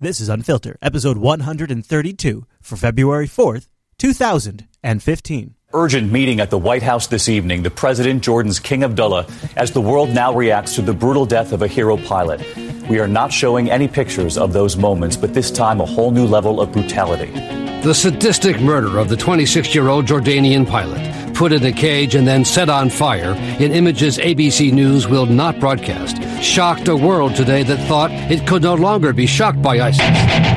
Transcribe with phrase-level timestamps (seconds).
[0.00, 3.66] This is Unfiltered, episode 132 for February 4th,
[3.98, 5.54] 2015.
[5.74, 7.64] Urgent meeting at the White House this evening.
[7.64, 9.26] The president, Jordan's King Abdullah,
[9.56, 12.40] as the world now reacts to the brutal death of a hero pilot.
[12.88, 16.28] We are not showing any pictures of those moments, but this time a whole new
[16.28, 17.32] level of brutality.
[17.82, 22.26] The sadistic murder of the 26 year old Jordanian pilot, put in a cage and
[22.26, 27.62] then set on fire in images ABC News will not broadcast, shocked a world today
[27.62, 30.47] that thought it could no longer be shocked by ISIS.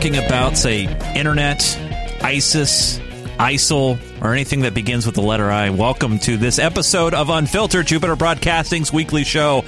[0.00, 1.60] Talking about, say, internet,
[2.22, 2.98] ISIS,
[3.38, 7.86] ISIL, or anything that begins with the letter I, welcome to this episode of Unfiltered,
[7.86, 9.62] Jupiter Broadcasting's weekly show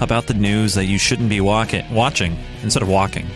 [0.00, 3.26] about the news that you shouldn't be walking, watching instead of walking.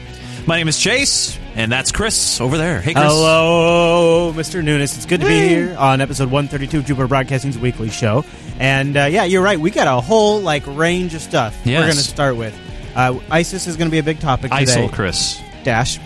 [0.47, 2.81] My name is Chase, and that's Chris over there.
[2.81, 3.05] Hey, Chris.
[3.05, 4.65] Hello, Mr.
[4.65, 4.97] Nunes.
[4.97, 8.25] It's good to be here on episode 132 of Jupiter Broadcasting's weekly show.
[8.59, 9.61] And uh, yeah, you're right.
[9.61, 11.79] We got a whole like range of stuff Yes.
[11.79, 12.59] we're going to start with.
[12.97, 14.65] Uh, ISIS is going to be a big topic today.
[14.65, 15.39] ISIL, Chris.
[15.63, 15.99] Dash.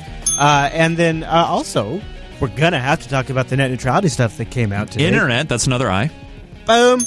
[0.43, 2.01] Uh, and then uh, also,
[2.41, 5.07] we're going to have to talk about the net neutrality stuff that came out today.
[5.07, 6.11] Internet, that's another I.
[6.67, 7.01] Boom.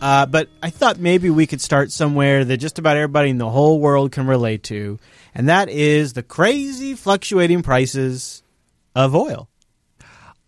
[0.00, 3.50] Uh, but I thought maybe we could start somewhere that just about everybody in the
[3.50, 4.98] whole world can relate to,
[5.34, 8.42] and that is the crazy fluctuating prices
[8.94, 9.50] of oil.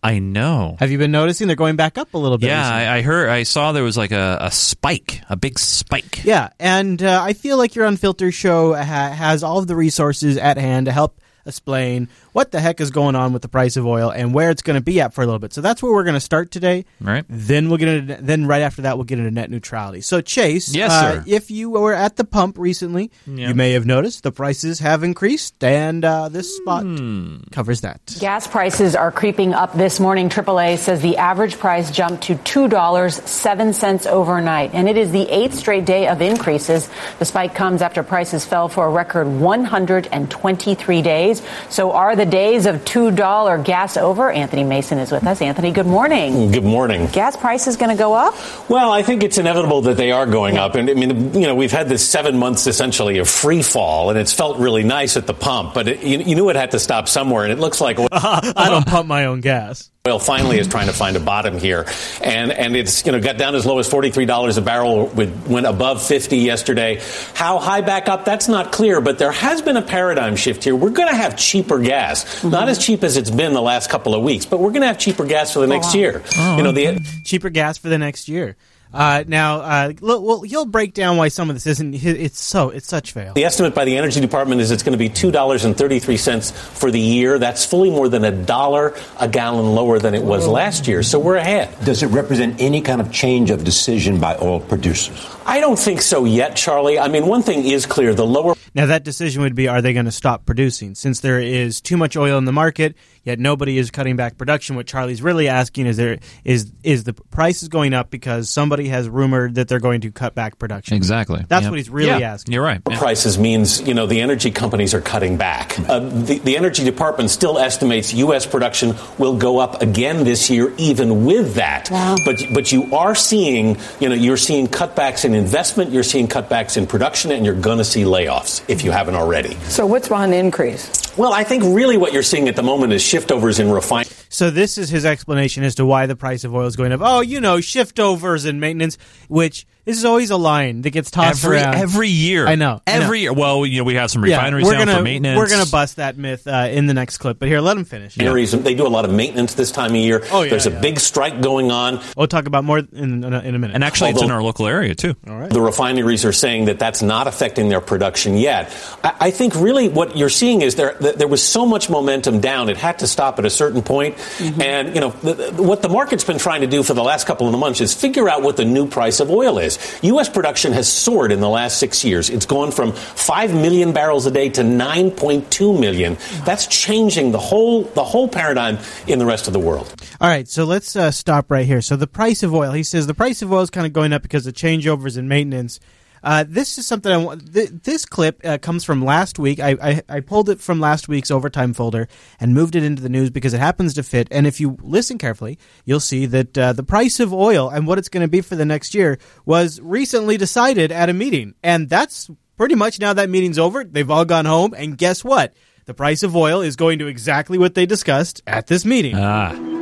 [0.01, 0.77] I know.
[0.79, 2.47] Have you been noticing they're going back up a little bit?
[2.47, 2.67] Yeah.
[2.67, 6.23] I, I heard, I saw there was like a, a spike, a big spike.
[6.23, 10.37] yeah, and uh, I feel like your unfiltered show ha- has all of the resources
[10.37, 13.85] at hand to help explain what the heck is going on with the price of
[13.85, 15.51] oil and where it's going to be at for a little bit.
[15.53, 16.85] So that's where we're going to start today.
[17.01, 17.25] Right.
[17.27, 20.01] Then we'll get into then right after that we'll get into net neutrality.
[20.01, 21.23] So Chase, Yes, uh, sir.
[21.27, 23.49] if you were at the pump recently, Yeah.
[23.49, 27.37] you may have noticed the prices have increased, and uh, this spot Hmm.
[27.51, 27.99] covers that.
[28.19, 30.29] Gas prices are creeping up this morning.
[30.29, 35.85] AAA says the average price jumped to $2.07 overnight, and it is the eighth straight
[35.85, 36.89] day of increases.
[37.19, 41.38] The spike comes after prices fell for a record 123 days.
[41.69, 44.31] So are the days of $2 gas over?
[44.31, 45.41] Anthony Mason is with us.
[45.41, 46.51] Anthony, good morning.
[46.51, 47.07] Good morning.
[47.07, 48.35] Gas prices going to go up?
[48.69, 50.75] Well, I think it's inevitable that they are going up.
[50.75, 54.19] And I mean, you know, we've had this seven months essentially of free fall, and
[54.19, 56.79] it's felt really nice at the pump, but it, you, you knew it had to
[56.79, 57.43] stop somewhere.
[57.43, 59.89] And it looks like I don't pump my own gas.
[60.07, 61.85] Oil finally is trying to find a bottom here.
[62.23, 65.65] And, and it's, you know, got down as low as $43 a barrel, with- went
[65.65, 67.01] above 50 yesterday.
[67.33, 70.73] How high back up, that's not clear, but there has been a paradigm shift here.
[70.73, 72.23] We're going to have cheaper gas.
[72.23, 72.49] Mm-hmm.
[72.49, 74.87] Not as cheap as it's been the last couple of weeks, but we're going to
[74.87, 76.23] have oh, oh, cheaper gas for the next year.
[76.37, 78.55] You know, the, cheaper gas for the next year.
[78.91, 81.93] Uh, now, uh, look, well, you'll break down why some of this isn't.
[81.93, 83.33] It's so it's such fail.
[83.33, 87.37] The estimate by the Energy Department is it's going to be $2.33 for the year.
[87.37, 91.03] That's fully more than a dollar a gallon lower than it was last year.
[91.03, 91.69] So we're ahead.
[91.85, 95.27] Does it represent any kind of change of decision by oil producers?
[95.45, 96.97] I don't think so yet, Charlie.
[96.99, 99.93] I mean, one thing is clear the lower Now, that decision would be: Are they
[99.93, 102.95] going to stop producing since there is too much oil in the market?
[103.23, 104.75] Yet nobody is cutting back production.
[104.75, 108.87] What Charlie's really asking is: There is is the price is going up because somebody
[108.89, 110.95] has rumored that they're going to cut back production?
[110.95, 111.43] Exactly.
[111.47, 111.71] That's Yep.
[111.71, 112.53] what he's really Yeah, asking.
[112.53, 112.81] You're right.
[112.89, 112.97] Yeah.
[112.97, 115.77] prices means, you know, the energy companies are cutting back.
[115.89, 118.45] Uh, the, the Energy Department still estimates U.S.
[118.45, 121.89] production will go up again this year, even with that.
[121.91, 122.15] Wow.
[122.25, 126.77] But but you are seeing, you know, you're seeing cutbacks in investment, you're seeing cutbacks
[126.77, 129.55] in production, and you're going to see layoffs if you haven't already.
[129.67, 130.89] So what's behind the increase?
[131.17, 134.11] Well, I think really what you're seeing at the moment is shiftovers in refining.
[134.29, 137.01] So this is his explanation as to why the price of oil is going up.
[137.03, 138.97] Oh, you know, shiftovers and maintenance,
[139.27, 142.45] which this is always a line that gets tossed Every, around every year.
[142.47, 143.05] I know, I know.
[143.05, 143.33] Every year.
[143.33, 145.37] Well, you know, we have some Yeah, refineries we're down gonna for maintenance.
[145.37, 147.39] we're gonna bust that myth uh, in the next clip.
[147.39, 148.19] But here, let them finish.
[148.19, 148.51] areas.
[148.51, 150.21] They do a lot of maintenance this time of year.
[150.31, 150.79] Oh, yeah, There's a yeah.
[150.79, 152.01] big strike going on.
[152.15, 153.73] We'll talk about more in, in, a, in a minute.
[153.73, 155.15] And actually, it's in our local area, too.
[155.27, 155.49] All right.
[155.49, 158.71] The refineries are saying that that's not affecting their production yet.
[159.03, 162.41] I, I think really what you're seeing is there that there was so much momentum
[162.41, 164.17] down, it had to stop at a certain point.
[164.59, 167.25] And you know the, the- what the market's been trying to do for the last
[167.25, 169.78] couple of months is figure out what the new price of oil is.
[170.03, 170.29] U.S.
[170.29, 172.29] production has soared in the last six years.
[172.29, 176.17] It's gone from five million barrels a day to 9.2 million.
[176.45, 178.77] That's changing the whole the whole paradigm
[179.07, 179.93] in the rest of the world.
[180.21, 181.81] All right, so let's uh, stop right here.
[181.81, 184.13] So the price of oil, he says the price of oil is kind of going
[184.13, 185.79] up because of changeovers and maintenance.
[186.23, 187.53] Uh, this is something I want.
[187.53, 189.59] Th- this clip uh, comes from last week.
[189.59, 192.07] I, I, I pulled it from last week's overtime folder
[192.39, 194.27] and moved it into the news because it happens to fit.
[194.31, 197.97] And if you listen carefully, you'll see that uh, the price of oil and what
[197.97, 201.55] it's going to be for the next year was recently decided at a meeting.
[201.63, 203.83] And that's pretty much now that meeting's over.
[203.83, 204.73] They've all gone home.
[204.75, 205.53] And guess what?
[205.85, 209.15] The price of oil is going to exactly what they discussed at this meeting.
[209.15, 209.78] Ah.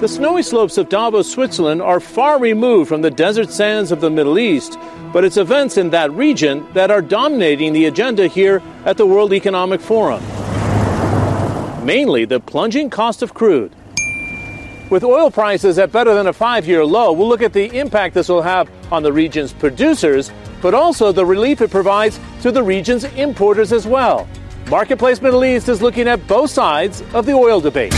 [0.00, 4.10] The snowy slopes of Davos, Switzerland are far removed from the desert sands of the
[4.10, 4.78] Middle East,
[5.10, 9.32] but it's events in that region that are dominating the agenda here at the World
[9.32, 10.22] Economic Forum.
[11.82, 13.74] Mainly the plunging cost of crude.
[14.90, 18.14] With oil prices at better than a five year low, we'll look at the impact
[18.14, 22.62] this will have on the region's producers, but also the relief it provides to the
[22.62, 24.28] region's importers as well.
[24.68, 27.94] Marketplace Middle East is looking at both sides of the oil debate.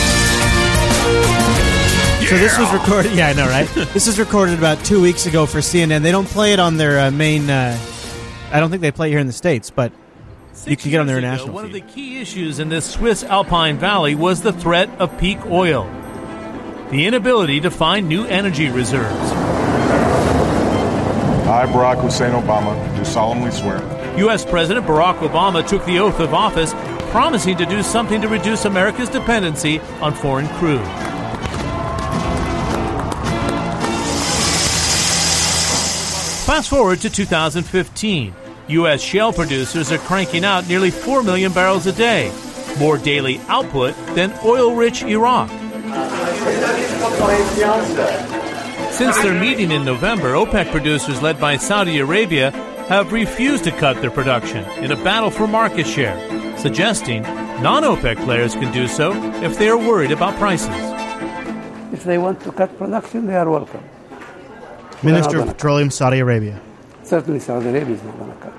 [2.28, 3.14] So this was recorded.
[3.14, 3.66] Yeah, I know, right?
[3.94, 6.02] this was recorded about two weeks ago for CNN.
[6.02, 7.48] They don't play it on their uh, main.
[7.48, 7.78] Uh,
[8.52, 9.94] I don't think they play it here in the states, but
[10.66, 11.54] you can get on their Years ago, national.
[11.54, 15.38] One of the key issues in this Swiss Alpine Valley was the threat of peak
[15.46, 15.84] oil,
[16.90, 19.32] the inability to find new energy reserves.
[21.48, 23.78] I, Barack Hussein Obama, do solemnly swear
[24.18, 24.44] U.S.
[24.44, 26.74] President Barack Obama took the oath of office,
[27.10, 31.07] promising to do something to reduce America's dependency on foreign crude.
[36.48, 38.34] Fast forward to 2015.
[38.68, 39.02] U.S.
[39.02, 42.32] shale producers are cranking out nearly 4 million barrels a day,
[42.78, 45.50] more daily output than oil rich Iraq.
[48.90, 52.50] Since their meeting in November, OPEC producers led by Saudi Arabia
[52.88, 56.16] have refused to cut their production in a battle for market share,
[56.56, 57.24] suggesting
[57.60, 59.12] non OPEC players can do so
[59.42, 60.74] if they are worried about prices.
[61.92, 63.84] If they want to cut production, they are welcome.
[65.02, 66.60] Minister of Petroleum, Saudi Arabia.
[67.04, 68.52] Certainly, Saudi Arabia is not going to cut.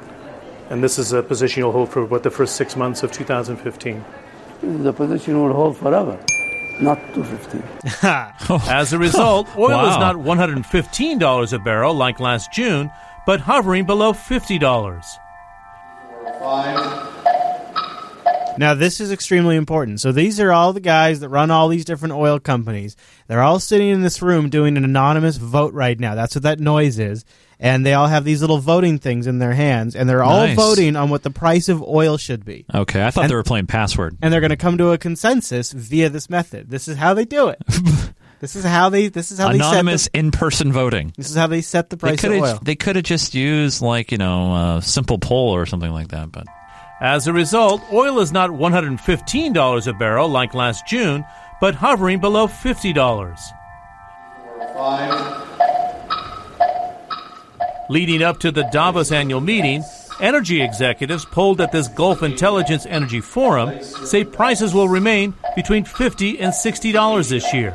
[0.69, 4.03] And this is a position you'll hold for what the first six months of 2015.
[4.61, 6.19] The position will hold forever,
[6.79, 7.63] not 215.
[8.69, 12.91] As a result, oil is not $115 a barrel like last June,
[13.25, 15.19] but hovering below $50.
[18.59, 20.01] Now, this is extremely important.
[20.01, 22.97] So, these are all the guys that run all these different oil companies.
[23.27, 26.13] They're all sitting in this room doing an anonymous vote right now.
[26.13, 27.23] That's what that noise is.
[27.61, 30.55] And they all have these little voting things in their hands, and they're all Nice.
[30.57, 32.65] voting on what the price of oil should be.
[32.73, 34.17] Okay, I thought they were playing password.
[34.21, 36.69] And they're going to come to a consensus via this method.
[36.69, 37.59] This is how they do it.
[38.41, 39.07] this is how they.
[39.07, 40.25] This is how Anonymous they set.
[40.25, 41.07] in-person voting.
[41.07, 42.45] The, this is how they set the They price of could oil.
[42.45, 46.09] have they could have just used like you know a simple poll or something like
[46.09, 46.45] that, but
[47.01, 51.25] As a result, oil is not $115 a barrel like last June,
[51.61, 53.39] but hovering below $50.
[57.89, 59.81] Leading up to the Davos annual meeting,
[60.19, 66.39] energy executives polled at this Gulf Intelligence Energy Forum say prices will remain between 50
[66.41, 67.73] and $60 this year.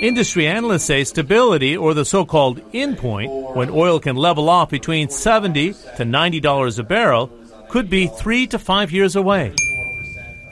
[0.00, 5.10] Industry analysts say stability, or the so called endpoint, when oil can level off between
[5.10, 7.30] 70 to $90 a barrel,
[7.70, 9.54] could be three to five years away.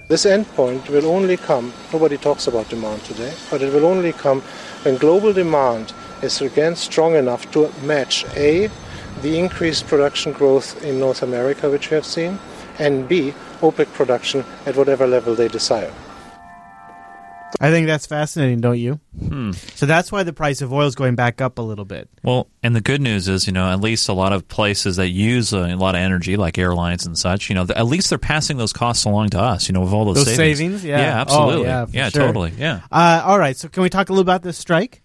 [0.07, 4.41] This endpoint will only come, nobody talks about demand today, but it will only come
[4.83, 5.93] when global demand
[6.23, 8.71] is again strong enough to match A,
[9.21, 12.39] the increased production growth in North America, which we have seen,
[12.79, 15.93] and B, OPEC production at whatever level they desire.
[17.61, 19.01] I think that's fascinating, don't you?
[19.19, 19.53] Hmm.
[19.53, 22.09] So that's why the price of oil is going back up a little bit.
[22.23, 25.09] Well, and the good news is, you know, at least a lot of places that
[25.09, 28.59] use a lot of energy, like airlines and such, you know, at least they're passing
[28.59, 30.99] those costs along to us, you know, with all those, Those savings, yeah.
[30.99, 32.27] yeah, Oh, absolutely, yeah, for sure.
[32.27, 35.03] totally, yeah, Uh, all right, so can we talk a little about this strike?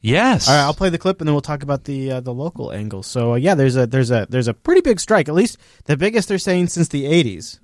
[0.00, 0.48] yes.
[0.48, 2.70] All right, I'll play the clip and then we'll talk about the uh, the local
[2.72, 3.02] angle.
[3.02, 5.96] So uh, yeah, there's a there's a there's a pretty big strike, at least the
[5.96, 7.58] biggest they're saying since the 80s.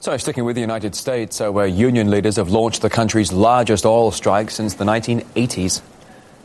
[0.00, 3.84] So, sticking with the United States, uh, where union leaders have launched the country's largest
[3.84, 5.80] oil strike since the 1980s.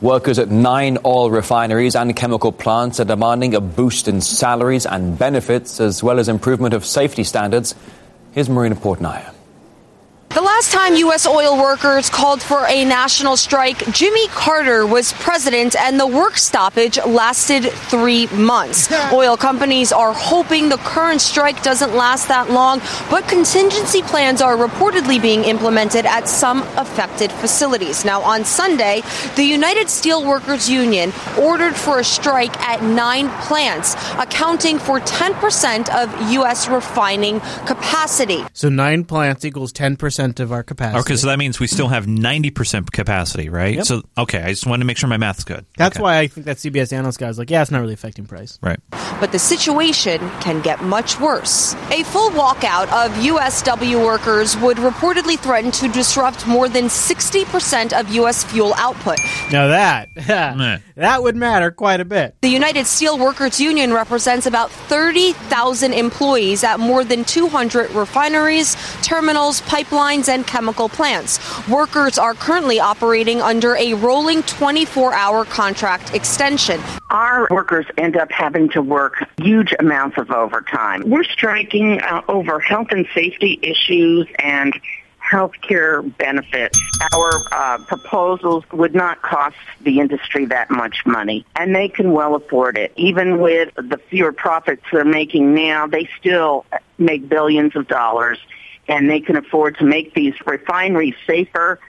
[0.02, 5.20] Workers at nine oil refineries and chemical plants are demanding a boost in salaries and
[5.20, 7.76] benefits, as well as improvement of safety standards.
[8.32, 9.32] Here's Marina Portnaya.
[10.34, 11.28] The last time U.S.
[11.28, 16.98] oil workers called for a national strike, Jimmy Carter was president, and the work stoppage
[17.06, 18.92] lasted three months.
[19.14, 24.58] oil companies are hoping the current strike doesn't last that long, but contingency plans are
[24.58, 28.04] reportedly being implemented at some affected facilities.
[28.04, 29.04] Now, on Sunday,
[29.36, 36.32] the United Steelworkers Union ordered for a strike at nine plants, accounting for 10% of
[36.32, 36.68] U.S.
[36.70, 38.44] refining capacity.
[38.54, 41.00] So nine plants equals 10% percent of our capacity.
[41.02, 43.76] Okay, so that means we still have 90% capacity, right?
[43.76, 43.86] Yep.
[43.86, 45.66] So, okay, I just wanted to make sure my math's good.
[45.78, 46.04] That's Okay.
[46.04, 48.58] why I think that CBS analyst guy was like, "Yeah, it's not really affecting price."
[48.62, 48.80] Right.
[49.20, 51.76] But the situation can get much worse.
[51.92, 58.10] A full walkout of USW workers would reportedly threaten to disrupt more than 60% of
[58.16, 58.44] U.S.
[58.44, 59.18] fuel output.
[59.52, 60.10] Now that
[60.96, 62.36] that would matter quite a bit.
[62.42, 70.13] The United Steelworkers Union represents about 30,000 employees at more than 200 refineries, terminals, pipelines,
[70.14, 71.40] and chemical plants.
[71.68, 76.80] Workers are currently operating under a rolling 24 hour contract extension.
[77.10, 81.02] Our workers end up having to work huge amounts of overtime.
[81.08, 84.80] We're striking uh, over health and safety issues and
[85.18, 86.80] health care benefits.
[87.14, 92.36] Our uh, proposals would not cost the industry that much money, and they can well
[92.36, 92.94] afford it.
[92.98, 96.66] Even with the fewer profits they're making now, they still
[96.98, 98.38] make billions of dollars,
[98.88, 101.80] and they can afford to make these refineries safer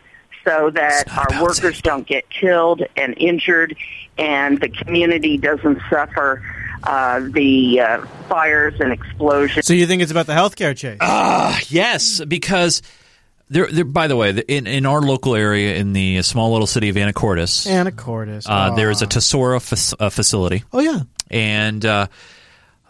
[0.45, 3.77] so that our workers don't get killed and injured
[4.19, 6.43] and the community doesn't suffer
[6.85, 9.67] uh, the uh, fires and explosions.
[9.67, 10.99] So you think it's about the healthcare chase?
[11.01, 12.83] Ah, yes, because
[13.49, 13.85] there, there.
[13.85, 17.67] By the way, in in our local area, in the small little city of Anacortes,
[17.67, 18.45] Anacortes.
[18.49, 19.09] uh, there is a Aw.
[19.09, 20.65] Tesoro uh, facility.
[20.73, 21.01] Oh yeah.
[21.31, 21.85] and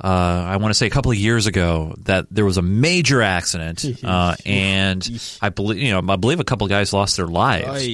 [0.02, 0.06] uh,
[0.48, 3.84] I want to say a couple of years ago that there was a major accident,
[4.04, 7.86] uh, and I believe you know I believe a couple of guys lost their lives,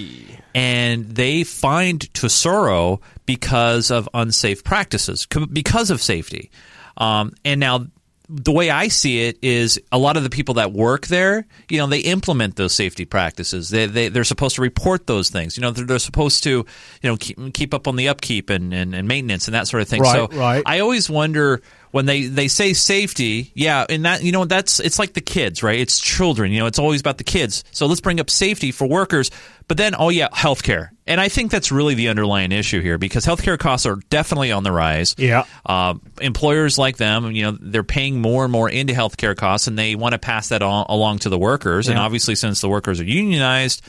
[0.54, 6.50] and they fined Tesoro because of unsafe practices, because of safety,
[6.96, 7.86] um, and now.
[8.32, 11.78] The way I see it is a lot of the people that work there, you
[11.78, 13.70] know, they implement those safety practices.
[13.70, 15.56] They, they, they're supposed to report those things.
[15.56, 16.64] You know, they're, they're supposed to, you
[17.02, 19.88] know, keep, keep up on the upkeep and, and, and maintenance and that sort of
[19.88, 20.02] thing.
[20.02, 20.62] Right, so right.
[20.64, 24.98] I always wonder when they, they say safety, yeah, and that you know that's it's
[24.98, 25.78] like the kids, right?
[25.78, 27.64] It's children, you know, it's always about the kids.
[27.72, 29.30] So let's bring up safety for workers,
[29.66, 33.26] but then oh yeah, healthcare, and I think that's really the underlying issue here because
[33.26, 35.14] healthcare costs are definitely on the rise.
[35.18, 35.44] Yeah.
[35.66, 39.78] uh, employers like them, you know, they're paying more and more into healthcare costs, and
[39.78, 41.88] they want to pass that on, along to the workers.
[41.88, 43.82] And obviously, since the workers are unionized.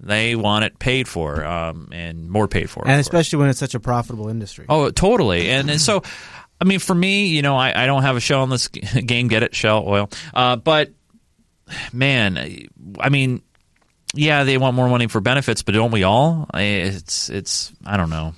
[0.00, 2.86] They want it paid for, um, and more paid for.
[2.86, 4.64] and especially when it's such a profitable industry.
[4.68, 5.50] Oh, totally.
[5.50, 6.04] And, and so,
[6.60, 8.68] I mean, for me, you know, I, I don't have a shell in this
[9.06, 9.28] game.
[9.28, 10.10] Get it, Shell Oil.
[10.34, 10.90] Uh, but
[11.92, 12.66] man,
[12.98, 13.42] I mean,
[14.14, 16.48] yeah, they want more money for benefits, but don't we all?
[16.54, 18.34] It's it's I don't know.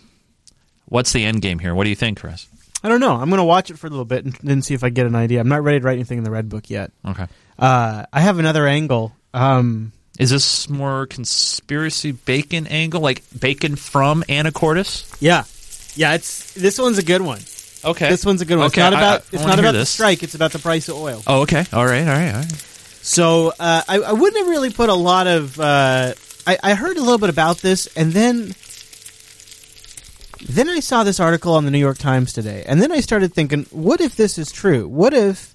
[0.86, 1.74] What's the end game here?
[1.74, 2.46] What do you think, Chris?
[2.82, 3.12] I don't know.
[3.14, 5.06] I'm going to watch it for a little bit and then see if I get
[5.06, 5.40] an idea.
[5.40, 6.90] I'm not ready to write anything in the red book yet.
[7.06, 7.26] Okay.
[7.58, 9.12] Uh, I have another angle.
[9.34, 15.14] Um, Is this more conspiracy bacon angle, like bacon from Anacortes?
[15.20, 15.44] yeah,
[15.94, 16.14] yeah.
[16.14, 17.38] It's this one's a good one.
[17.84, 18.66] Okay, This one's a good one.
[18.66, 19.90] Okay, it's not I- about I- I it's wanna not hear about the this.
[19.90, 20.22] strike.
[20.22, 21.22] It's about the price of oil.
[21.26, 21.64] Oh, okay.
[21.72, 22.02] All right.
[22.06, 22.34] All right.
[22.34, 22.64] All right.
[23.02, 25.58] So uh, I, I wouldn't have really put a lot of.
[25.58, 26.12] Uh,
[26.46, 28.54] I, I heard a little bit about this, and then
[30.48, 33.32] then I saw this article on the New York Times today, and then I started
[33.34, 34.88] thinking, what if this is true?
[34.88, 35.54] What if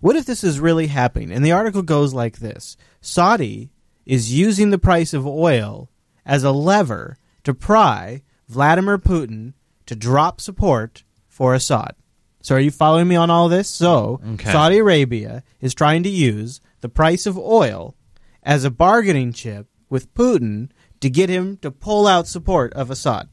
[0.00, 1.32] what if this is really happening?
[1.32, 3.70] And the article goes like this: Saudi
[4.06, 5.90] is using the price of oil
[6.24, 9.52] as a lever to pry Vladimir Putin
[9.86, 11.02] to drop support
[11.38, 11.94] for Assad.
[12.42, 13.68] So are you following me on all this?
[13.68, 14.50] So Okay.
[14.50, 17.94] Saudi Arabia is trying to use the price of oil
[18.42, 23.28] as a bargaining chip with Putin to get him to pull out support of Assad.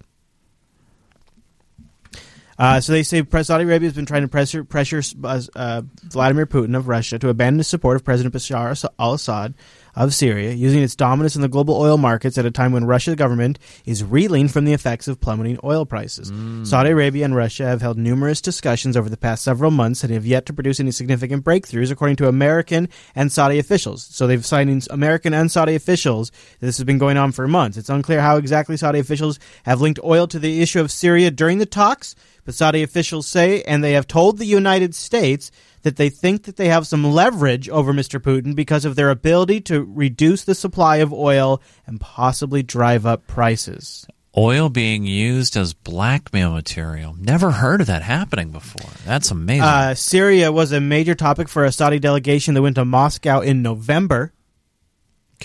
[2.59, 6.77] Uh, so they say Saudi Arabia has been trying to pressure, pressure uh, Vladimir Putin
[6.77, 9.55] of Russia to abandon his support of President Bashar al-Assad
[9.95, 13.15] of Syria, using its dominance in the global oil markets at a time when Russia's
[13.15, 16.31] government is reeling from the effects of plummeting oil prices.
[16.31, 16.67] Mm.
[16.67, 20.25] Saudi Arabia and Russia have held numerous discussions over the past several months and have
[20.25, 24.03] yet to produce any significant breakthroughs, according to American and Saudi officials.
[24.03, 26.31] So they've signed American and Saudi officials.
[26.59, 27.77] This has been going on for months.
[27.77, 31.59] It's unclear how exactly Saudi officials have linked oil to the issue of Syria during
[31.59, 36.09] the talks, but Saudi officials say, and they have told the United States that they
[36.09, 38.19] think that they have some leverage over Mr.
[38.19, 43.27] Putin because of their ability to reduce the supply of oil and possibly drive up
[43.27, 44.07] prices.
[44.37, 47.15] Oil being used as blackmail material.
[47.17, 48.91] Never heard of that happening before.
[49.05, 49.63] That's amazing.
[49.63, 53.61] Uh, Syria was a major topic for a Saudi delegation that went to Moscow in
[53.61, 54.33] November.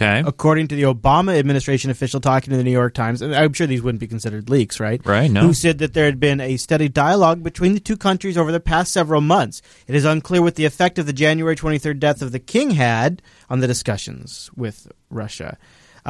[0.01, 0.23] Okay.
[0.27, 3.67] According to the Obama administration official talking to the New York Times, and I'm sure
[3.67, 5.05] these wouldn't be considered leaks, right?
[5.05, 5.43] Right, no.
[5.43, 8.61] Who said that there had been a steady dialogue between the two countries over the
[8.61, 9.63] past several months.
[9.87, 13.23] It is unclear what the effect of the January 23rd death of the king had
[13.49, 15.59] on the discussions with Russia.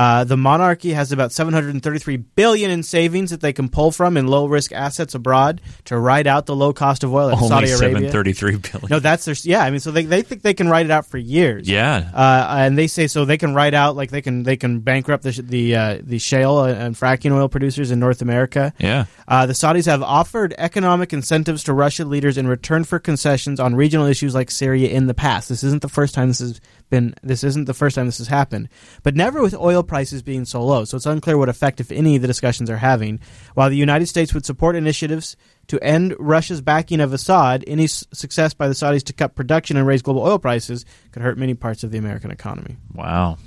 [0.00, 4.26] Uh, the monarchy has about 733 billion in savings that they can pull from in
[4.26, 7.66] low risk assets abroad to ride out the low cost of oil in Only Saudi
[7.66, 8.10] Arabia.
[8.10, 8.88] 733 billion.
[8.88, 9.62] No, that's their yeah.
[9.62, 11.68] I mean, so they, they think they can ride it out for years.
[11.68, 12.10] Yeah.
[12.14, 15.22] uh, and they say so they can ride out like they can they can bankrupt
[15.22, 18.72] the the uh, the shale and fracking oil producers in North America.
[18.78, 19.04] Yeah.
[19.28, 23.74] Uh, the Saudis have offered economic incentives to Russian leaders in return for concessions on
[23.74, 25.50] regional issues like Syria in the past.
[25.50, 26.58] This isn't the first time this has
[26.90, 27.14] been.
[27.22, 28.68] This isn't the first time this has happened,
[29.02, 30.84] but never with oil prices being so low.
[30.84, 33.20] So it's unclear what effect, if any, the discussions are having.
[33.54, 35.36] While the United States would support initiatives
[35.68, 39.76] to end Russia's backing of Assad, any s- success by the Saudis to cut production
[39.76, 42.76] and raise global oil prices could hurt many parts of the American economy.
[42.92, 43.38] Wow.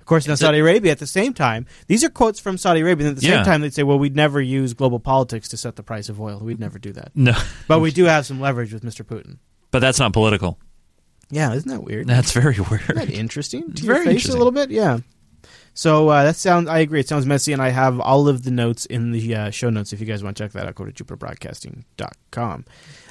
[0.00, 3.08] Of course, now Saudi Arabia at the same time, these are quotes from Saudi Arabia.
[3.08, 3.38] And at the Yeah.
[3.38, 6.20] same time, they'd say, "Well, we'd never use global politics to set the price of
[6.20, 6.38] oil.
[6.38, 7.34] We'd never do that." No.
[7.66, 9.04] but we do have some leverage with Mr.
[9.04, 9.38] Putin.
[9.72, 10.58] But that's not political.
[11.30, 12.06] Yeah, isn't that weird?
[12.06, 12.82] That's very weird.
[12.82, 13.72] Isn't that interesting?
[13.72, 14.34] To your very face interesting.
[14.34, 14.98] a little bit, yeah.
[15.74, 16.68] So uh, that sounds.
[16.68, 17.00] I agree.
[17.00, 19.92] It sounds messy, and I have all of the notes in the uh, show notes.
[19.92, 22.64] If you guys want to check that out, go to jupiterbroadcasting.com.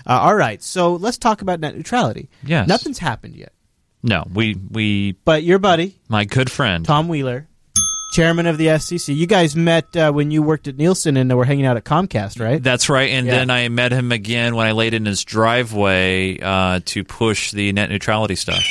[0.08, 2.30] Uh, all right, so let's talk about net neutrality.
[2.44, 2.68] Yes.
[2.68, 3.54] nothing's happened yet,
[4.04, 5.14] No, we we.
[5.26, 7.48] but your buddy My good friend Tom Wheeler,
[8.16, 9.16] chairman of the FCC.
[9.16, 12.40] You guys met uh, when you worked at Nielsen and were hanging out at Comcast,
[12.40, 12.62] right?
[12.64, 13.10] That's right.
[13.12, 13.34] And Yeah.
[13.40, 17.72] then I met him again when I laid in his driveway uh, to push the
[17.74, 18.64] net neutrality stuff.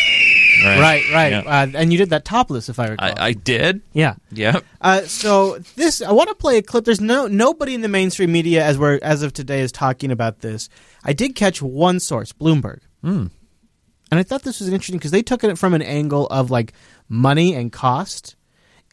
[0.64, 1.32] Right, Right, right.
[1.32, 1.40] Yeah.
[1.40, 3.08] Uh, and you did that topless, if I recall.
[3.18, 3.82] I, I did.
[3.92, 4.14] yeah.
[4.30, 4.60] Yeah.
[4.80, 6.84] Uh, so this, I want to play a clip.
[6.84, 10.40] There's no nobody in the mainstream media as we're as of today is talking about
[10.40, 10.68] this.
[11.04, 13.26] I did catch one source, Bloomberg, Hmm.
[14.10, 16.72] and I thought this was interesting because they took it from an angle of like
[17.08, 18.36] money and cost.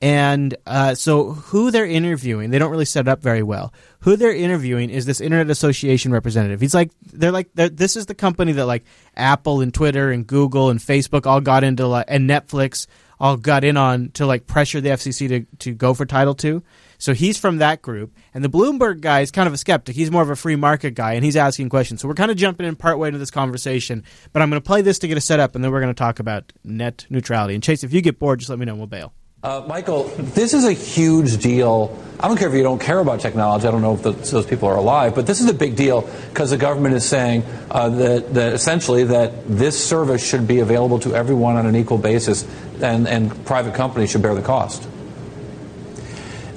[0.02, 3.72] And uh, so, who they're interviewing, they don't really set it up very well.
[4.00, 6.60] Who they're interviewing is this Internet Association representative.
[6.60, 8.84] He's like, they're like, they're, this is the company that like
[9.16, 12.88] Apple and Twitter and Google and Facebook all got into, like, and Netflix
[13.20, 16.62] all got in on to like pressure the FCC to, to go for Title II.
[16.98, 19.96] So he's from that group, and the Bloomberg guy is kind of a skeptic.
[19.96, 22.02] He's more of a free market guy, and he's asking questions.
[22.02, 24.04] So we're kind of jumping in part way into this conversation.
[24.34, 25.94] But I'm going to play this to get a set up, and then we're going
[25.94, 27.56] to talk about net neutrality.
[27.56, 28.74] And Chase, if you get bored, just let me know.
[28.74, 29.14] and We'll bail.
[29.44, 31.98] Uh, Michael, this is a huge deal.
[32.20, 33.68] I don't care if you don't care about technology.
[33.68, 36.08] I don't know if the, those people are alive, but this is a big deal
[36.30, 41.00] because the government is saying uh, that, that essentially that this service should be available
[41.00, 42.48] to everyone on an equal basis,
[42.84, 44.88] and, and private companies should bear the cost.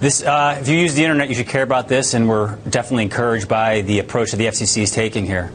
[0.00, 3.04] This, uh, if you use the internet, you should care about this, and we're definitely
[3.04, 5.50] encouraged by the approach that the FCC is taking here.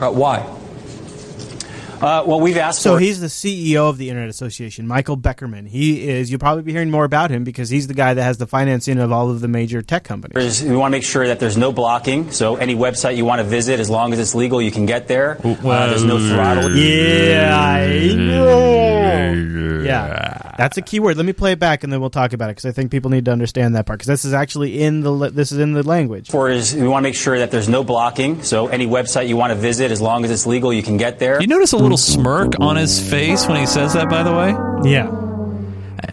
[0.00, 0.38] Uh, why?
[2.00, 3.00] Uh, well, we've asked So for.
[3.00, 5.66] he's the CEO of the Internet Association, Michael Beckerman.
[5.66, 6.30] He is.
[6.30, 8.98] You'll probably be hearing more about him because he's the guy that has the financing
[8.98, 10.62] of all of the major tech companies.
[10.62, 12.30] We want to make sure that there's no blocking.
[12.32, 15.08] So any website you want to visit, as long as it's legal, you can get
[15.08, 15.38] there.
[15.42, 16.76] Uh, there's no throttle.
[16.76, 19.82] Yeah, I know.
[19.82, 21.16] Yeah, that's a key word.
[21.16, 23.10] Let me play it back, and then we'll talk about it because I think people
[23.10, 25.82] need to understand that part because this is actually in the this is in the
[25.82, 26.30] language.
[26.30, 28.42] For is we want to make sure that there's no blocking.
[28.42, 31.18] So any website you want to visit, as long as it's legal, you can get
[31.18, 31.40] there.
[31.40, 32.12] You notice a little mm.
[32.14, 34.90] smirk on his face when he says that, by the way?
[34.90, 35.25] Yeah.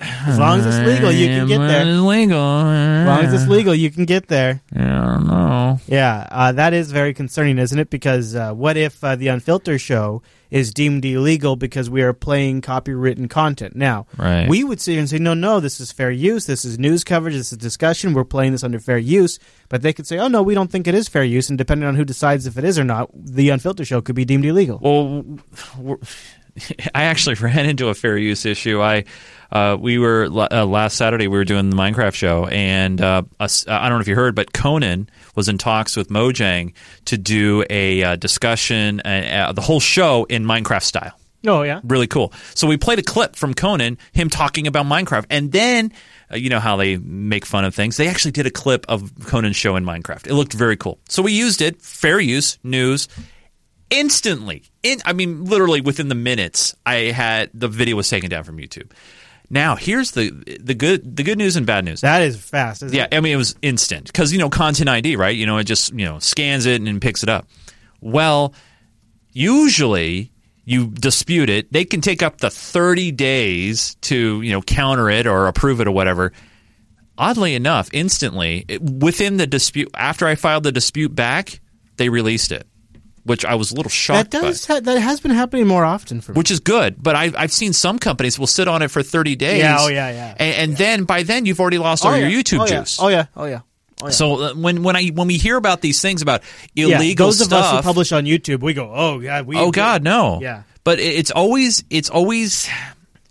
[0.01, 1.81] As long as it's legal, you can get there.
[1.87, 2.39] It's legal.
[2.39, 4.61] As long as it's legal, you can get there.
[4.75, 5.79] I don't know.
[5.87, 7.89] Yeah, uh, that is very concerning, isn't it?
[7.89, 12.61] Because uh, what if uh, the Unfiltered show is deemed illegal because we are playing
[12.61, 13.75] copywritten content?
[13.75, 14.47] Now, Right.
[14.47, 16.45] we would sit here and say, no, no, this is fair use.
[16.45, 17.33] This is news coverage.
[17.33, 18.13] This is discussion.
[18.13, 19.39] We're playing this under fair use.
[19.69, 21.49] But they could say, oh, no, we don't think it is fair use.
[21.49, 24.25] And depending on who decides if it is or not, the Unfiltered show could be
[24.25, 24.79] deemed illegal.
[24.79, 25.97] Well,
[26.93, 28.81] I actually ran into a fair use issue.
[28.81, 29.05] I
[29.53, 33.47] uh, we were uh, last Saturday we were doing the Minecraft show, and uh, I
[33.87, 36.73] don't know if you heard, but Conan was in talks with Mojang
[37.05, 41.19] to do a uh, discussion, uh, uh, the whole show in Minecraft style.
[41.45, 41.81] Oh, yeah.
[41.83, 42.33] Really cool.
[42.55, 45.93] So we played a clip from Conan, him talking about Minecraft, and then.
[46.31, 47.97] Uh, you know how they make fun of things.
[47.97, 50.25] They actually did a clip of Conan's show in Minecraft.
[50.25, 50.97] It looked very cool.
[51.09, 53.09] So we used it, fair use, news,
[53.93, 58.43] instantly in i mean literally within the minutes i had the video was taken down
[58.43, 58.89] from youtube
[59.53, 62.01] now here's the the good the good news and bad news.
[62.01, 64.07] That is fast isn't yeah i mean it was instant.
[64.07, 65.35] Because you know content id right?
[65.35, 67.47] You know it just you know scans it and picks it up.
[68.01, 68.53] Well
[69.31, 70.31] usually
[70.65, 71.71] you dispute it.
[71.71, 75.87] They can take up to 30 days to you know counter it or approve it
[75.87, 76.33] or whatever.
[77.15, 81.61] Oddly enough instantly it, within the dispute after i filed the dispute back
[81.97, 82.65] they released it
[83.23, 86.21] which I was a little shocked That does ha- that has been happening more often
[86.21, 86.37] for me.
[86.37, 89.35] Which is good, but I, I've seen some companies will sit on it for thirty
[89.35, 89.59] days.
[89.59, 90.35] Yeah, oh, yeah, yeah.
[90.37, 92.27] And, and then by then you've already lost Oh, all yeah.
[92.27, 92.79] your YouTube oh, yeah.
[92.81, 92.99] juice.
[93.01, 93.59] Oh yeah, oh yeah.
[94.01, 94.11] Oh, yeah.
[94.11, 96.41] So uh, when when I when we hear about these things about
[96.73, 99.55] Yeah, illegal those stuff, of us who publish on YouTube, we go, "Oh God, we."
[99.57, 100.39] oh God, no.
[100.41, 100.63] Yeah.
[100.83, 102.67] But it- it's always it's always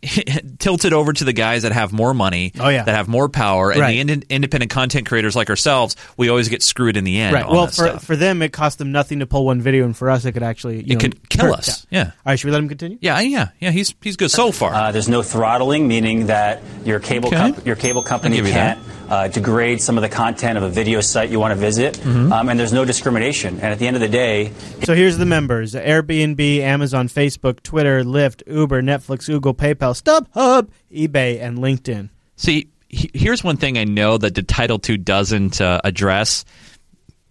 [0.58, 2.82] tilted over to the guys that have more money, Oh, yeah.
[2.84, 3.92] that have more power, and Right.
[3.92, 7.34] the ind- independent content creators like ourselves, we always get screwed in the end.
[7.34, 7.44] Right.
[7.44, 8.04] on Well, that for stuff.
[8.04, 10.42] for them, it cost them nothing to pull one video, and for us, it could
[10.42, 11.58] actually you It know, could kill hurt.
[11.58, 11.86] us.
[11.90, 12.04] Yeah.
[12.04, 12.38] All right.
[12.38, 12.98] Should we let him continue?
[13.00, 13.70] yeah, yeah, yeah.
[13.70, 14.74] He's he's good so far.
[14.74, 17.36] Uh, there's no throttling, meaning that your cable Okay.
[17.36, 21.00] comp- your cable company you can't uh, degrade some of the content of a video
[21.02, 22.32] site you want to visit, Mm-hmm.
[22.32, 23.54] um, and there's no discrimination.
[23.56, 24.52] And at the end of the day,
[24.84, 31.40] So here's the members: Airbnb, Amazon, Facebook, Twitter, Lyft, Uber, Netflix, Google, PayPal, StubHub, eBay,
[31.42, 32.10] and LinkedIn.
[32.36, 36.44] See, he- here's one thing I know that the Title II doesn't uh, address,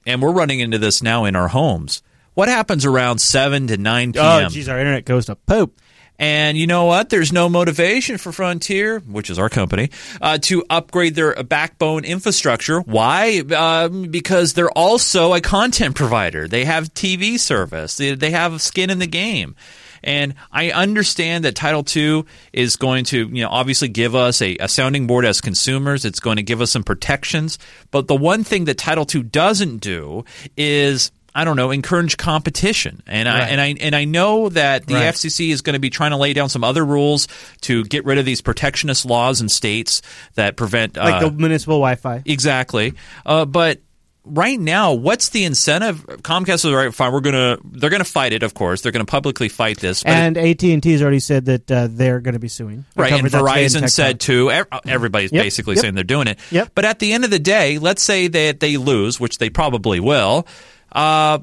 [0.05, 2.01] and we're running into this now in our homes.
[2.33, 4.25] What happens around 7 to 9 p.m.?
[4.25, 5.79] Oh, geez, our internet goes to poop.
[6.17, 7.09] And you know what?
[7.09, 9.89] There's no motivation for Frontier, which is our company,
[10.21, 12.79] uh, to upgrade their backbone infrastructure.
[12.81, 13.39] Why?
[13.39, 16.47] Um, because they're also a content provider.
[16.47, 17.97] They have TV service.
[17.97, 19.55] They, they have skin in the game.
[20.03, 24.57] And I understand that Title II is going to, you know, obviously give us a,
[24.59, 26.05] a sounding board as consumers.
[26.05, 27.59] It's going to give us some protections.
[27.91, 30.25] But the one thing that Title II doesn't do
[30.57, 33.03] is I don't know, encourage competition.
[33.07, 35.13] And I and I and I know that the Right.
[35.13, 37.29] FCC is going to be trying to lay down some other rules
[37.61, 40.01] to get rid of these protectionist laws in states
[40.35, 42.23] that prevent Like uh, the municipal Wi-Fi.
[42.25, 42.95] exactly.
[43.25, 43.79] Uh, but
[44.25, 46.05] right now, what's the incentive?
[46.05, 46.93] Comcast is right.
[46.93, 48.43] Fine, we're gonna they're gonna fight it.
[48.43, 50.03] Of course, they're gonna publicly fight this.
[50.03, 52.85] And AT and T has already said that uh, they're going to be suing.
[52.95, 54.51] Right, and covered that today in Verizon said too.
[54.85, 55.81] Everybody's Yep, basically yep.
[55.81, 56.39] saying they're doing it.
[56.51, 56.71] Yep.
[56.75, 59.99] But at the end of the day, let's say that they lose, which they probably
[59.99, 60.47] will.
[60.91, 61.39] Uh,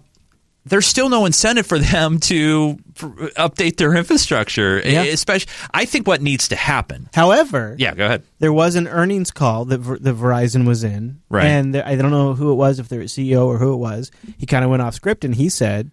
[0.69, 4.81] there's still no incentive for them to update their infrastructure.
[4.85, 5.03] Yeah.
[5.03, 7.09] Especially, I think what needs to happen.
[7.15, 8.23] However, Yeah, go ahead.
[8.39, 11.47] there was an earnings call that, Ver- that Verizon was in, Right.
[11.47, 14.11] And there, I don't know who it was, if they're CEO or who it was.
[14.39, 15.91] He kind of went off script and he said,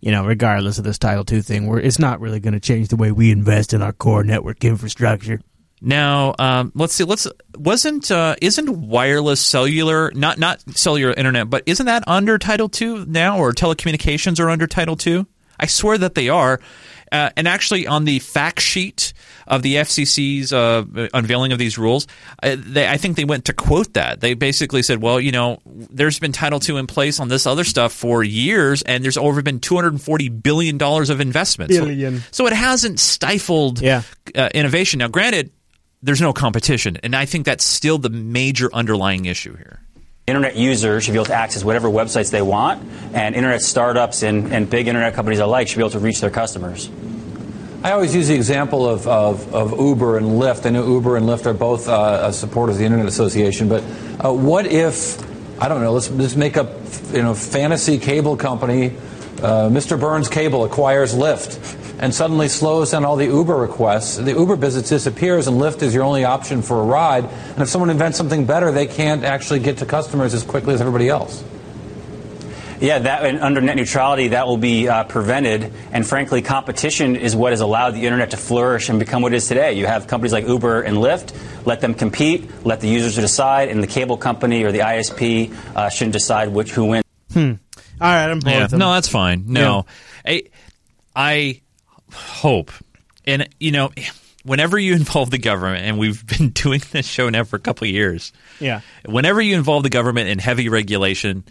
[0.00, 2.88] you know, regardless of this Title II thing, where it's not really going to change
[2.88, 5.40] the way we invest in our core network infrastructure.
[5.84, 7.04] Now, um, let's see.
[7.04, 7.26] Let's
[7.58, 13.04] wasn't uh, isn't wireless cellular not not cellular internet, but isn't that under Title II
[13.06, 15.26] now, or telecommunications are under Title II?
[15.60, 16.58] I swear that they are.
[17.12, 19.12] Uh, and actually, on the fact sheet
[19.46, 22.08] of the FCC's uh, unveiling of these rules,
[22.42, 24.20] uh, they, I think they went to quote that.
[24.20, 27.62] They basically said, "Well, you know, there's been Title II in place on this other
[27.62, 31.72] stuff for years, and there's over been 240 billion dollars of investment.
[31.72, 32.22] So- Billion.
[32.30, 34.02] So, it hasn't stifled Yeah.
[34.34, 34.98] uh, innovation.
[34.98, 35.52] Now, granted,
[36.04, 39.80] there's no competition, and I think that's still the major underlying issue here.
[40.26, 42.82] internet users should be able to access whatever websites they want,
[43.14, 46.30] and internet startups and, and big internet companies alike should be able to reach their
[46.30, 46.90] customers.
[47.82, 50.66] I always use the example of, of, of Uber and Lyft.
[50.66, 53.82] I know Uber and Lyft are both uh, supporters of the Internet Association, but
[54.22, 55.18] uh, what if,
[55.60, 56.68] I don't know, let's just make up,
[57.12, 58.96] you know, fantasy cable company,
[59.42, 59.98] uh, Mr.
[59.98, 64.18] Burns Cable acquires Lyft and suddenly slows down all the Uber requests.
[64.18, 67.24] The Uber business disappears and Lyft is your only option for a ride.
[67.24, 70.82] And if someone invents something better, they can't actually get to customers as quickly as
[70.82, 71.42] everybody else.
[72.78, 75.72] Yeah, that and under net neutrality, that will be uh, prevented.
[75.92, 79.36] And frankly, competition is what has allowed the internet to flourish and become what it
[79.36, 79.72] is today.
[79.72, 81.34] You have companies like Uber and Lyft.
[81.64, 82.50] Let them compete.
[82.66, 86.72] Let the users decide, and the cable company or the ISP uh, shouldn't decide which
[86.72, 87.04] who wins.
[87.32, 87.52] Hmm.
[87.98, 88.74] All right, I'm Yeah, both.
[88.74, 89.44] no, that's fine.
[89.46, 89.86] No,
[90.26, 90.42] I,
[91.16, 91.62] I
[92.14, 92.72] hope,
[93.26, 93.90] and you know,
[94.44, 97.86] whenever you involve the government, and we've been doing this show now for a couple
[97.86, 98.32] of years.
[98.60, 98.80] Yeah.
[99.04, 101.44] Whenever you involve the government in heavy regulation,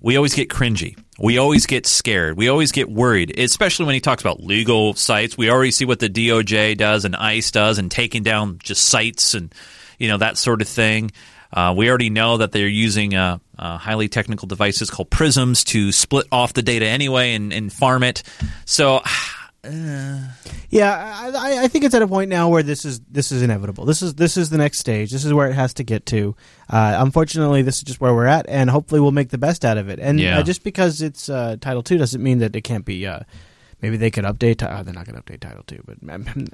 [0.00, 0.98] we always get cringy.
[1.18, 2.36] We always get scared.
[2.36, 5.36] We always get worried, especially when he talks about legal sites.
[5.36, 9.34] We already see what the DOJ does and ICE does and taking down just sites
[9.34, 9.54] and,
[9.98, 11.10] you know, that sort of thing.
[11.52, 15.92] Uh, we already know that they're using uh, uh, highly technical devices called prisms to
[15.92, 18.22] split off the data anyway and, and farm it.
[18.64, 19.02] So,
[19.62, 23.84] Yeah, I, I- think it's at a point now where this is this is inevitable.
[23.84, 25.10] This is this is the next stage.
[25.10, 26.34] This is where it has to get to.
[26.68, 29.76] Uh, unfortunately, this is just where we're at, and hopefully, we'll make the best out
[29.78, 29.98] of it.
[29.98, 30.38] And Yeah.
[30.38, 32.96] uh, just because it's uh, Title Two doesn't mean that it can't be.
[33.82, 34.62] Maybe they could update.
[34.62, 35.98] Uh, they're not going to update Title Two, but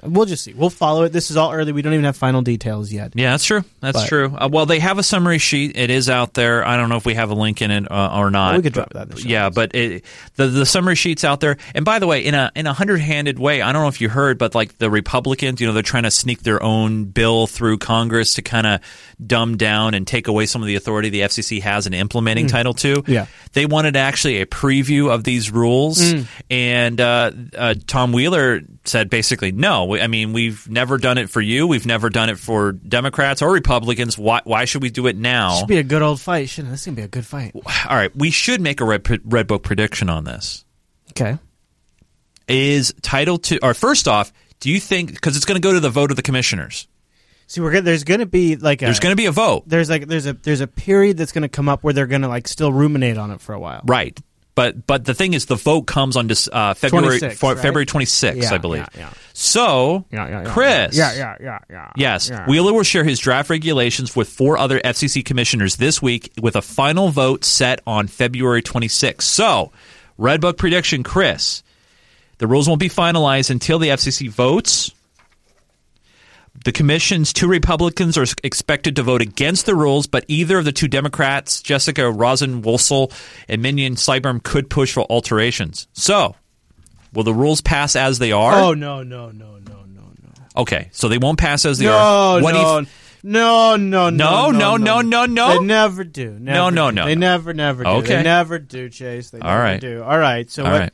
[0.03, 0.53] we'll just see.
[0.53, 1.09] We'll follow it.
[1.13, 1.71] This is all early.
[1.71, 3.13] We don't even have final details yet.
[3.15, 3.63] Yeah, that's true.
[3.81, 4.35] That's But- true.
[4.37, 5.75] Uh, well, they have a summary sheet.
[5.77, 6.65] It is out there.
[6.65, 8.55] I don't know if we have a link in it uh, or not.
[8.55, 11.57] we could drop that in the yeah, but it, the the summary sheet's out there.
[11.75, 14.01] And by the way, in a in a hundred handed way, I don't know if
[14.01, 17.47] you heard, but like the Republicans, you know, they're trying to sneak their own bill
[17.47, 18.81] through Congress to kind of
[19.25, 22.49] dumb down and take away some of the authority the FCC has in implementing Mm.
[22.51, 23.03] Title II.
[23.07, 23.25] Yeah.
[23.53, 26.25] They wanted actually a preview of these rules, Mm.
[26.51, 27.16] and uh,
[27.57, 29.95] uh, Tom Wheeler said basically, no.
[29.95, 31.67] I mean, we've never done it for you.
[31.67, 34.17] We've never done it for Democrats or Republicans.
[34.17, 35.55] Why, why should we do it now?
[35.59, 36.71] Should be a good old fight, shouldn't it?
[36.71, 37.51] This is gonna be a good fight.
[37.55, 40.63] All right, we should make a red, red book prediction on this.
[41.11, 41.37] Okay.
[42.47, 45.79] Is Title II, or first off, Do you think because it's going to go to
[45.79, 46.87] the vote of the commissioners?
[47.47, 49.63] See, we're gonna, there's going to be like a, There's going to be a vote,
[49.67, 52.21] there's like there's a there's a period that's going to come up where they're going
[52.21, 53.81] to like still ruminate on it for a while.
[53.85, 54.17] right?
[54.57, 57.61] But but the thing is, the vote comes on uh, February 26th, for- right?
[57.61, 58.87] February 26th, Yeah, I believe.
[58.95, 59.09] yeah, yeah.
[59.33, 60.05] So,
[60.47, 61.91] Chris, Yeah, yeah, yeah, yeah.
[61.95, 62.31] Yes.
[62.47, 66.63] Wheeler will share his draft regulations with four other FCC commissioners this week, with a
[66.63, 69.21] final vote set on February 26th.
[69.21, 69.71] So,
[70.17, 71.61] Red Book prediction, Chris.
[72.39, 74.91] The rules won't be finalized until the FCC votes.
[76.65, 80.71] The commission's two Republicans are expected to vote against the rules, but either of the
[80.71, 83.13] two Democrats, Jessica Rosenworcel
[83.47, 85.87] and Mignon Clyburn, could push for alterations.
[85.93, 86.35] So,
[87.13, 88.53] will the rules pass as they are?
[88.53, 90.61] Oh no no no no no no.
[90.61, 92.41] Okay, so they won't pass as they no, are.
[92.41, 92.87] What do you
[93.23, 95.59] no, no, no, No, no, no, no, no.
[95.59, 96.37] They never do.
[96.39, 97.19] Never No, no, no, They no.
[97.19, 97.89] never, never do.
[97.89, 98.17] Okay.
[98.17, 99.31] They never do, Chase.
[99.31, 99.81] They All never right.
[99.81, 100.03] do.
[100.03, 100.49] All right.
[100.49, 100.79] So All what?
[100.79, 100.93] right.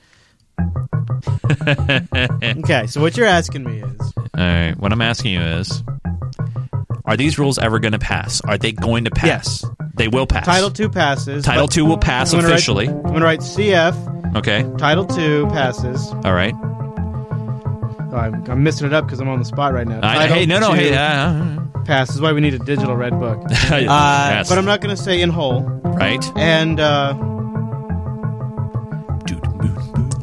[2.60, 2.88] okay.
[2.88, 4.74] So what you're asking me is, All right.
[4.78, 5.84] What I'm asking you is
[7.06, 8.42] Are these rules ever going to pass?
[8.42, 9.64] Are they going to pass?
[9.64, 9.66] Yes.
[9.96, 10.46] They will pass.
[10.46, 11.44] Title Two passes.
[11.46, 12.88] Title two will pass I'm gonna write- officially.
[12.88, 14.36] I'm going to write CF.
[14.38, 14.66] Okay.
[14.78, 16.10] Title Two passes.
[16.26, 16.54] All right.
[16.56, 20.00] Oh, I'm, I'm missing it up because I'm on the spot right now.
[20.04, 22.22] I- hey, no, no, hey, uh, passes.
[22.22, 23.40] Why we need a digital red book.
[23.46, 24.50] uh, Yes.
[24.50, 25.62] But I'm not going to say in whole.
[25.62, 26.24] Right.
[26.38, 27.14] And uh,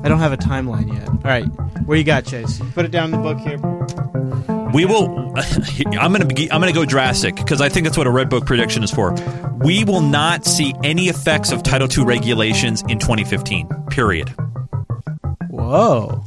[0.03, 1.09] I don't have a timeline yet.
[1.09, 1.45] All right,
[1.85, 2.61] where you got Chase?
[2.75, 3.59] Put it down in the book here.
[4.73, 5.35] We will.
[6.01, 6.51] I'm going to be.
[6.51, 8.91] I'm going to go drastic because I think that's what a red book prediction is
[8.91, 9.15] for.
[9.59, 13.69] We will not see any effects of Title II regulations in 2015.
[13.91, 14.29] Period.
[15.49, 16.25] Whoa.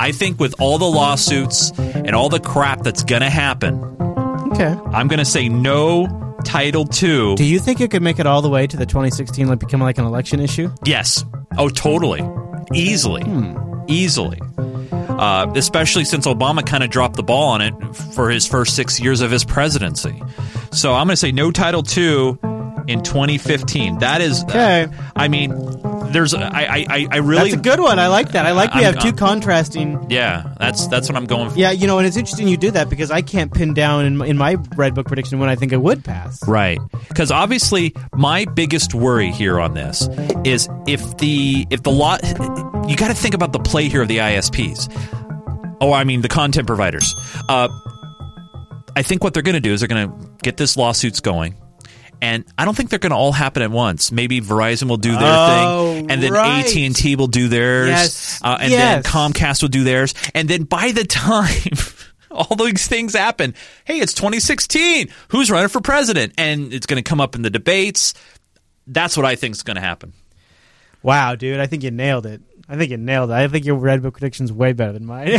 [0.00, 3.82] I think with all the lawsuits and all the crap that's going to happen,
[4.52, 4.76] Okay.
[4.92, 6.06] I'm going to say no
[6.44, 7.34] Title II.
[7.34, 9.80] Do you think it could make it all the way to the 2016, like become
[9.80, 10.70] like an election issue?
[10.84, 11.24] Yes.
[11.56, 12.22] Oh, totally.
[12.74, 13.22] Easily.
[13.88, 14.40] Easily.
[14.60, 17.74] Uh, especially since Obama kind of dropped the ball on it
[18.14, 20.22] for his first six years of his presidency.
[20.70, 22.38] So I'm going to say no Title II
[22.86, 23.98] in 2015.
[23.98, 24.44] That is.
[24.44, 24.86] Okay.
[25.16, 25.50] I mean,
[26.12, 26.34] there's.
[26.34, 26.86] I.
[26.88, 27.06] I.
[27.10, 27.50] I- really.
[27.50, 27.98] That's a good one.
[27.98, 28.46] I like that.
[28.46, 30.06] I like we I'm- have 2 I'm- contrasting.
[30.10, 30.54] Yeah.
[30.58, 30.86] That's.
[30.88, 31.58] That's what I'm going for.
[31.58, 34.16] Yeah, you know, and it's interesting you do that because I can't pin down in
[34.16, 36.46] my, in my red book prediction when I think it would pass.
[36.48, 36.78] Right.
[37.08, 40.08] Because obviously, my biggest worry here on this
[40.44, 42.16] is if the if the law,
[42.88, 44.88] you got to think about the play here of the ISPs.
[45.80, 47.14] Oh, I mean the content providers.
[47.48, 47.68] Uh,
[48.96, 51.54] I think what they're going to do is they're going to get this lawsuits going.
[52.20, 54.10] And I don't think they're going to all happen at once.
[54.10, 56.64] Maybe Verizon will do their Oh, thing, and then right.
[56.66, 58.40] AT and T will do theirs, Yes.
[58.42, 59.04] uh, and Yes.
[59.04, 61.48] then Comcast will do theirs, and then by the time
[62.30, 63.54] all these things happen,
[63.84, 65.08] hey, it's 2016.
[65.28, 66.34] Who's running for president?
[66.38, 68.14] And it's going to come up in the debates.
[68.86, 70.12] That's what I think is going to happen.
[71.02, 72.42] Wow, dude, I think you nailed it.
[72.68, 73.34] I think you nailed it.
[73.34, 75.28] I think your red book prediction's way better than mine.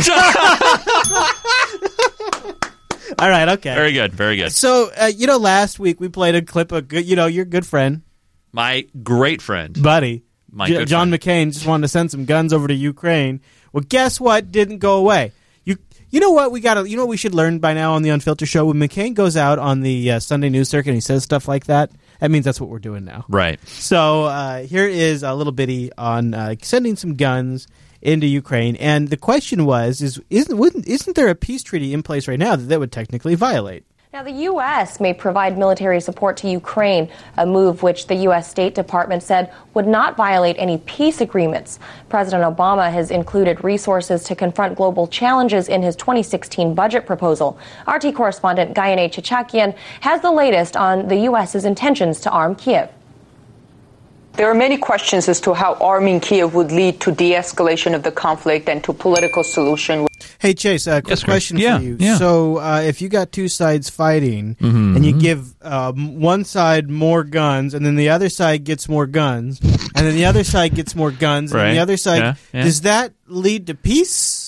[3.18, 3.74] All right, okay.
[3.74, 4.52] Very good, very good.
[4.52, 7.44] So, uh, you know, last week we played a clip of good, you know, your
[7.44, 8.02] good friend,
[8.52, 12.68] My great friend, buddy, My J- John McCain, just wanted to send some guns over
[12.68, 13.40] to Ukraine.
[13.72, 14.50] Well, guess what?
[14.50, 15.32] Didn't go away.
[15.64, 15.76] You,
[16.10, 16.50] you know what?
[16.50, 18.66] We got to, you know, what we should learn by now on the Unfiltered show.
[18.66, 21.66] When McCain goes out on the uh, Sunday news circuit and he says stuff like
[21.66, 23.24] that, that means that's what we're doing now.
[23.28, 23.60] right?
[23.68, 27.66] So uh, here is a little bitty on uh, sending some guns
[28.02, 32.28] into Ukraine, and the question was: is isn't isn't there a peace treaty in place
[32.28, 33.84] right now that that would technically violate?
[34.12, 34.98] Now, the U.S.
[34.98, 38.50] may provide military support to Ukraine, a move which the U.S.
[38.50, 41.78] State Department said would not violate any peace agreements.
[42.08, 47.56] President Obama has included resources to confront global challenges in his 2016 budget proposal.
[47.86, 52.90] RT correspondent Gayane Chichakyan has the latest on the U.S.'s intentions to arm Kiev.
[54.34, 58.02] There are many questions as to how arming Kiev would lead to de escalation of
[58.04, 60.06] the conflict and to political solution.
[60.38, 61.96] Hey Chase, a quick Yes, question Yeah, for you.
[62.00, 62.16] yeah.
[62.16, 64.96] So uh, if you got two sides fighting, Mhm.
[64.96, 69.06] and you give um, one side more guns, and then the other side gets more
[69.06, 69.60] guns,
[69.94, 71.72] and then the other side gets more guns, and Right.
[71.74, 72.62] the other side, Yeah, yeah.
[72.64, 74.39] does that lead to peace,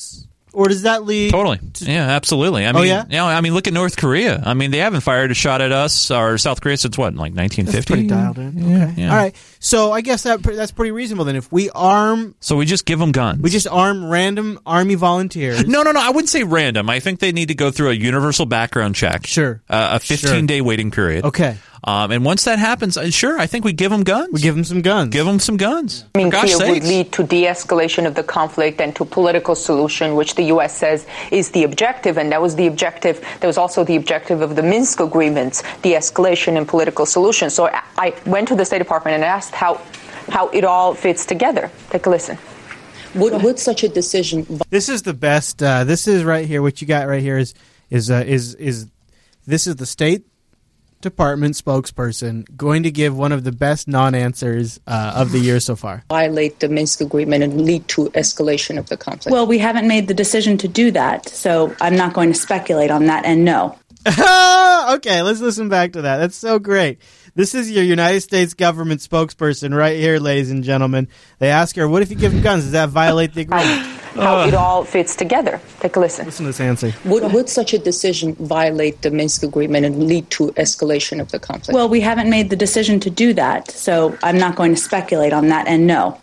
[0.52, 1.58] or does that lead Totally.
[1.80, 2.66] Yeah, absolutely.
[2.66, 3.04] I Oh, mean, yeah?
[3.08, 4.42] you know, I mean, look at North Korea.
[4.44, 7.34] I mean, they haven't fired a shot at us or South Korea since what, like
[7.34, 7.92] 1950?
[7.92, 8.58] Pretty dialed in.
[8.70, 9.02] Yeah, Okay.
[9.02, 9.10] yeah.
[9.10, 9.34] All right.
[9.60, 11.36] So I guess that that's pretty reasonable then.
[11.36, 13.40] If we arm, So we just give them guns.
[13.42, 15.66] we just arm random army volunteers.
[15.66, 16.00] No, no, no.
[16.00, 16.90] I wouldn't say random.
[16.90, 19.26] I think they need to go through a universal background check.
[19.26, 19.62] Sure.
[19.70, 20.42] Uh, a 15 Sure.
[20.42, 21.24] day waiting period.
[21.24, 21.56] Okay.
[21.84, 24.28] Um, and once that happens, uh, sure, I think we give them guns.
[24.32, 25.10] We give them some guns.
[25.10, 26.04] Give them some guns.
[26.14, 29.56] Arming For gosh Kiev would lead to de escalation of the conflict and to political
[29.56, 30.76] solution, which the U.S.
[30.76, 32.18] says is the objective.
[32.18, 33.20] And that was the objective.
[33.40, 37.50] That was also the objective of the Minsk agreements, de escalation and political solution.
[37.50, 39.80] So I- I went to the State Department and asked how,
[40.28, 41.68] how it all fits together.
[41.90, 42.38] Take a listen.
[43.16, 44.46] Would, would such a decision?
[44.70, 45.62] This is the best.
[45.62, 46.62] Uh, this is right here.
[46.62, 47.54] What you got right here is
[47.90, 48.86] is uh, is is
[49.46, 50.24] this is the State
[51.02, 55.76] Department spokesperson going to give one of the best non-answers uh, of the year so
[55.76, 56.04] far.
[56.08, 59.32] Violate the Minsk agreement and lead to escalation of the conflict.
[59.32, 62.90] Well, we haven't made the decision to do that, so I'm not going to speculate
[62.90, 63.24] on that.
[63.26, 63.78] And no.
[64.08, 66.16] okay, let's listen back to that.
[66.16, 66.98] That's so great.
[67.34, 71.08] This is your United States government spokesperson right here, ladies and gentlemen.
[71.38, 72.64] They ask her, "What if you give them guns?
[72.64, 74.46] Does that violate the agreement?" How uh.
[74.46, 75.60] it all fits together.
[75.80, 76.26] Take a listen.
[76.26, 76.92] Listen to this answer.
[77.04, 81.38] Would, would such a decision violate the Minsk agreement and lead to escalation of the
[81.38, 81.74] conflict?
[81.74, 85.32] Well, we haven't made the decision to do that, so I'm not going to speculate
[85.32, 85.66] on that.
[85.66, 86.18] And no.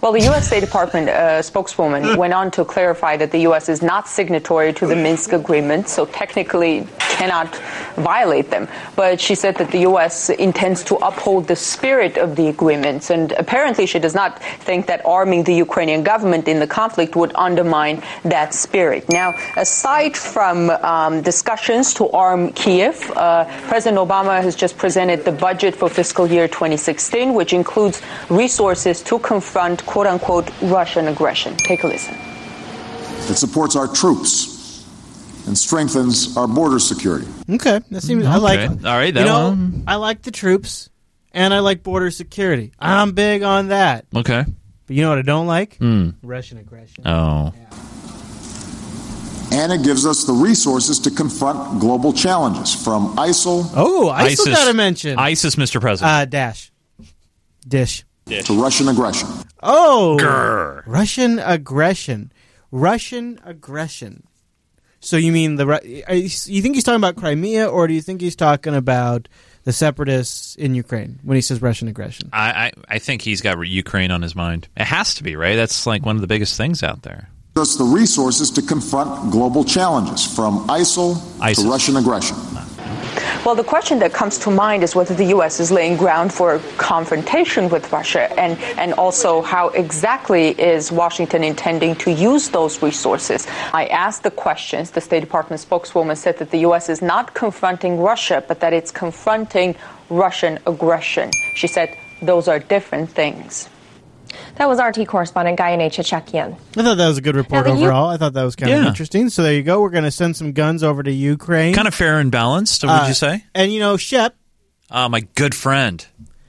[0.00, 0.46] Well, the U.S.
[0.46, 3.68] State Department uh, spokeswoman went on to clarify that the U.S.
[3.68, 7.54] is not signatory to the Minsk agreement, so technically cannot
[7.96, 8.68] violate them.
[8.96, 10.30] But she said that the U.S.
[10.30, 15.04] intends to uphold the spirit of the agreements, and apparently she does not think that
[15.04, 19.08] arming the Ukrainian government in the conflict would undermine that spirit.
[19.08, 25.32] Now, aside from um, discussions to arm Kiev, uh, President Obama has just presented the
[25.32, 28.00] budget for fiscal year 2016, which includes
[28.30, 31.56] resources to confront quote unquote Russian aggression.
[31.58, 32.14] Take a listen.
[33.30, 34.84] It supports our troops
[35.46, 37.26] and strengthens our border security.
[37.50, 38.24] Okay, that seems.
[38.26, 38.58] I like.
[38.58, 38.68] Okay.
[38.88, 39.84] All right, that you know, one.
[39.86, 40.90] I like the troops,
[41.32, 42.72] and I like border security.
[42.78, 44.06] I'm big on that.
[44.14, 44.44] Okay.
[44.86, 45.76] But you know what I don't like?
[45.76, 46.10] Hmm.
[46.22, 47.06] Russian aggression.
[47.06, 47.52] Oh.
[49.52, 54.46] And it gives us the resources to confront global challenges from ISIL Oh, I still
[54.48, 55.78] ISIS- got to mention ISIS, Mr.
[55.80, 56.10] President.
[56.10, 56.72] Uh, dash,
[57.68, 58.04] dish.
[58.26, 59.28] To Russian aggression.
[59.62, 60.82] Oh, Grr.
[60.86, 62.32] Russian aggression.
[62.70, 64.26] Russian aggression.
[65.00, 65.80] So you mean the?
[65.84, 66.04] You
[66.46, 69.28] you think he's talking about Crimea, or do you think he's talking about
[69.64, 72.30] the separatists in Ukraine when he says Russian aggression?
[72.32, 74.68] I, I, I think he's got Ukraine on his mind.
[74.76, 75.56] It has to be, right?
[75.56, 77.28] That's like one of the biggest things out there.
[77.54, 81.64] Gives us the resources to confront global challenges from ISIL ISIS.
[81.64, 82.36] to Russian aggression.
[83.44, 85.58] Well, the question that comes to mind is whether the U.S.
[85.58, 91.96] is laying ground for confrontation with Russia, and, and also how exactly is Washington intending
[91.96, 93.48] to use those resources.
[93.72, 94.92] I asked the questions.
[94.92, 96.88] The State Department spokeswoman said that the U.S.
[96.88, 99.74] is not confronting Russia, but that it's confronting
[100.08, 101.32] Russian aggression.
[101.56, 103.68] She said those are different things.
[104.56, 106.56] That was RT correspondent Gayane Chichakyan.
[106.76, 108.08] I thought that was a good report Now, the U- overall.
[108.08, 109.28] I thought that was kind of interesting.
[109.28, 109.80] So there you go.
[109.80, 111.74] We're going to send some guns over to Ukraine.
[111.74, 113.44] Kind of fair and balanced, would Uh, you say?
[113.54, 114.34] And you know, Shep,
[114.90, 116.04] Uh, my good friend.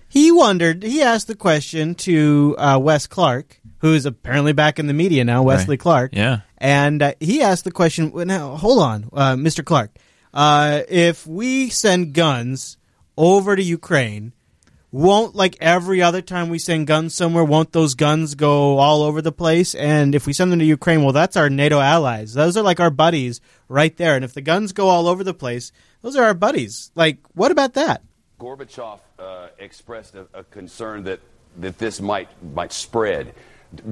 [0.10, 0.84] he wondered.
[0.84, 5.24] He asked the question to uh, Wes Clark, who is apparently back in the media
[5.24, 5.44] now.
[5.44, 5.80] Wesley Right.
[5.80, 6.12] Clark.
[6.14, 6.40] Yeah.
[6.58, 8.12] And uh, he asked the question.
[8.12, 9.64] well, Now, hold on, uh, Mr.
[9.66, 9.92] Clark.
[10.34, 12.78] Uh, if we send guns
[13.18, 14.34] over to Ukraine,
[14.94, 19.24] won't like every other time we send guns somewhere, won't those guns go all over
[19.24, 19.74] the place?
[19.74, 22.36] And if we send them to Ukraine, well, that's our NATO allies.
[22.36, 24.16] Those are like our buddies right there.
[24.16, 25.72] And if the guns go all over the place,
[26.04, 26.92] those are our buddies.
[26.94, 28.04] Like, what about that?
[28.40, 31.20] Gorbachev uh, expressed a, a concern that,
[31.58, 33.34] that this might might spread.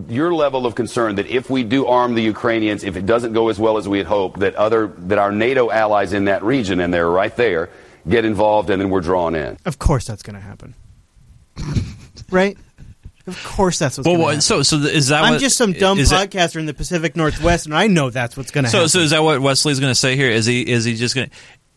[0.08, 3.50] Your level of concern that if we do arm the Ukrainians, if it doesn't go
[3.50, 6.80] as well as we had hoped, that other that our NATO allies in that region,
[6.80, 7.72] and they're right there,
[8.08, 9.58] get involved, and then we're drawn in.
[9.66, 10.76] Of course, that's going to happen.
[12.32, 12.58] right?
[13.28, 14.42] Of course, that's what's Well, going to what- happen.
[14.42, 17.16] so so is that I'm what- just some dumb is that- podcaster in the Pacific
[17.16, 18.90] Northwest, and I know that's what's going to So happen.
[18.90, 20.30] so is that what Wesley's going to say here?
[20.30, 21.36] Is he is he just going to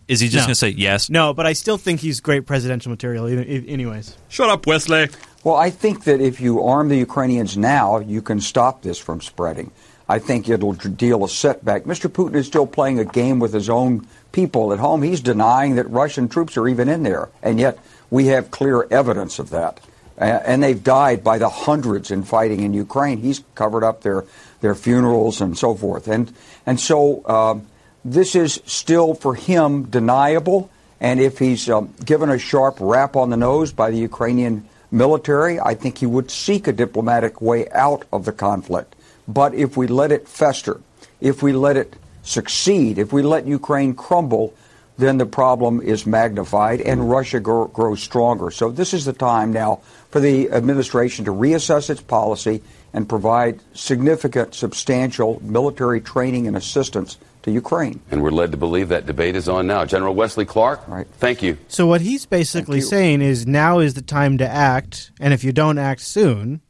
[0.08, 0.46] is he just No.
[0.48, 1.08] going to say yes?
[1.08, 3.26] No, but I still think he's great presidential material.
[3.26, 5.08] Anyways, Shut up, Wesley.
[5.44, 9.20] Well, I think that if you arm the Ukrainians now, you can stop this from
[9.20, 9.70] spreading.
[10.08, 11.84] I think it'll deal a setback.
[11.84, 12.10] Mr.
[12.10, 15.02] Putin is still playing a game with his own people at home.
[15.02, 17.78] He's denying that Russian troops are even in there, and yet
[18.14, 19.80] we have clear evidence of that.
[20.16, 23.18] And they've died by the hundreds in fighting in Ukraine.
[23.18, 24.24] He's covered up their
[24.60, 26.06] their funerals and so forth.
[26.06, 26.32] And
[26.64, 27.66] and so um,
[28.04, 30.70] this is still for him deniable.
[31.00, 35.58] And if he's um, given a sharp rap on the nose by the Ukrainian military,
[35.58, 38.94] I think he would seek a diplomatic way out of the conflict.
[39.26, 40.80] But if we let it fester,
[41.20, 44.54] if we let it succeed, if we let Ukraine crumble,
[44.96, 47.10] then the problem is magnified and mm-hmm.
[47.10, 48.50] Russia grow, grows stronger.
[48.50, 49.80] So this is the time now
[50.10, 57.18] for the administration to reassess its policy and provide significant, substantial military training and assistance
[57.42, 58.00] to Ukraine.
[58.10, 59.84] And we're led to believe that debate is on now.
[59.84, 61.06] General Wesley Clark, right.
[61.18, 61.58] thank you.
[61.68, 65.52] so what he's basically saying is now is the time to act, and if you
[65.52, 66.62] don't act soon,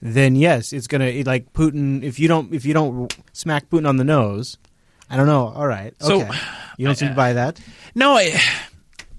[0.00, 2.02] then yes, it's gonna like Putin.
[2.02, 4.56] If you don't, if you don't smack Putin on the nose,
[5.10, 5.48] I don't know.
[5.48, 6.38] All right, So- okay,
[6.78, 7.60] you don't seem to buy that.
[7.94, 8.34] No, it,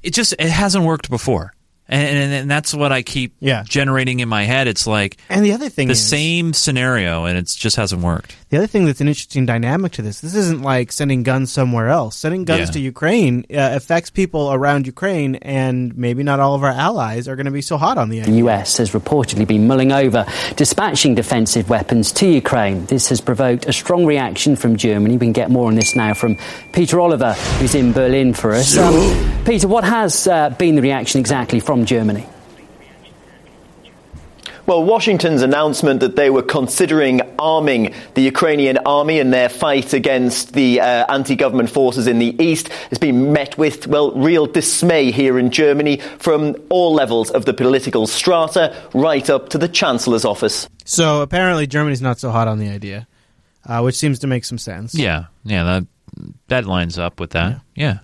[0.02, 1.54] it just it hasn't worked before.
[1.89, 3.64] And, and, and that's what I keep Yeah.
[3.68, 4.68] generating in my head.
[4.70, 8.34] It's like And the other thing the is- same scenario, and it just hasn't worked.
[8.52, 11.88] The other thing that's an interesting dynamic to this, this isn't like sending guns somewhere
[11.88, 12.18] else.
[12.18, 12.74] Sending guns Yeah.
[12.74, 17.38] to Ukraine uh, affects people around Ukraine, and maybe not all of our allies are
[17.38, 18.28] going to be so hot on the end.
[18.28, 20.26] The US has reportedly been mulling over
[20.58, 22.86] dispatching defensive weapons to Ukraine.
[22.88, 25.14] This has provoked a strong reaction from Germany.
[25.16, 26.36] We can get more on this now from
[26.74, 28.78] Peter Oliver, who's in Berlin for us.
[28.78, 32.26] Um, Peter, what has uh, been the reaction exactly from Germany?
[34.66, 40.53] Well, Washington's announcement that they were considering arming the Ukrainian army in their fight against
[40.53, 45.12] the uh, anti government forces in the east has been met with, well, real dismay
[45.12, 50.26] here in Germany from all levels of the political strata, right up to the Chancellor's
[50.26, 50.70] office.
[50.86, 53.07] So apparently, Germany's not so hot on the idea,
[53.66, 54.93] uh, which seems to make some sense.
[54.93, 55.88] Yeah, yeah, that
[56.47, 57.62] that lines up with that.
[57.76, 57.99] Yeah.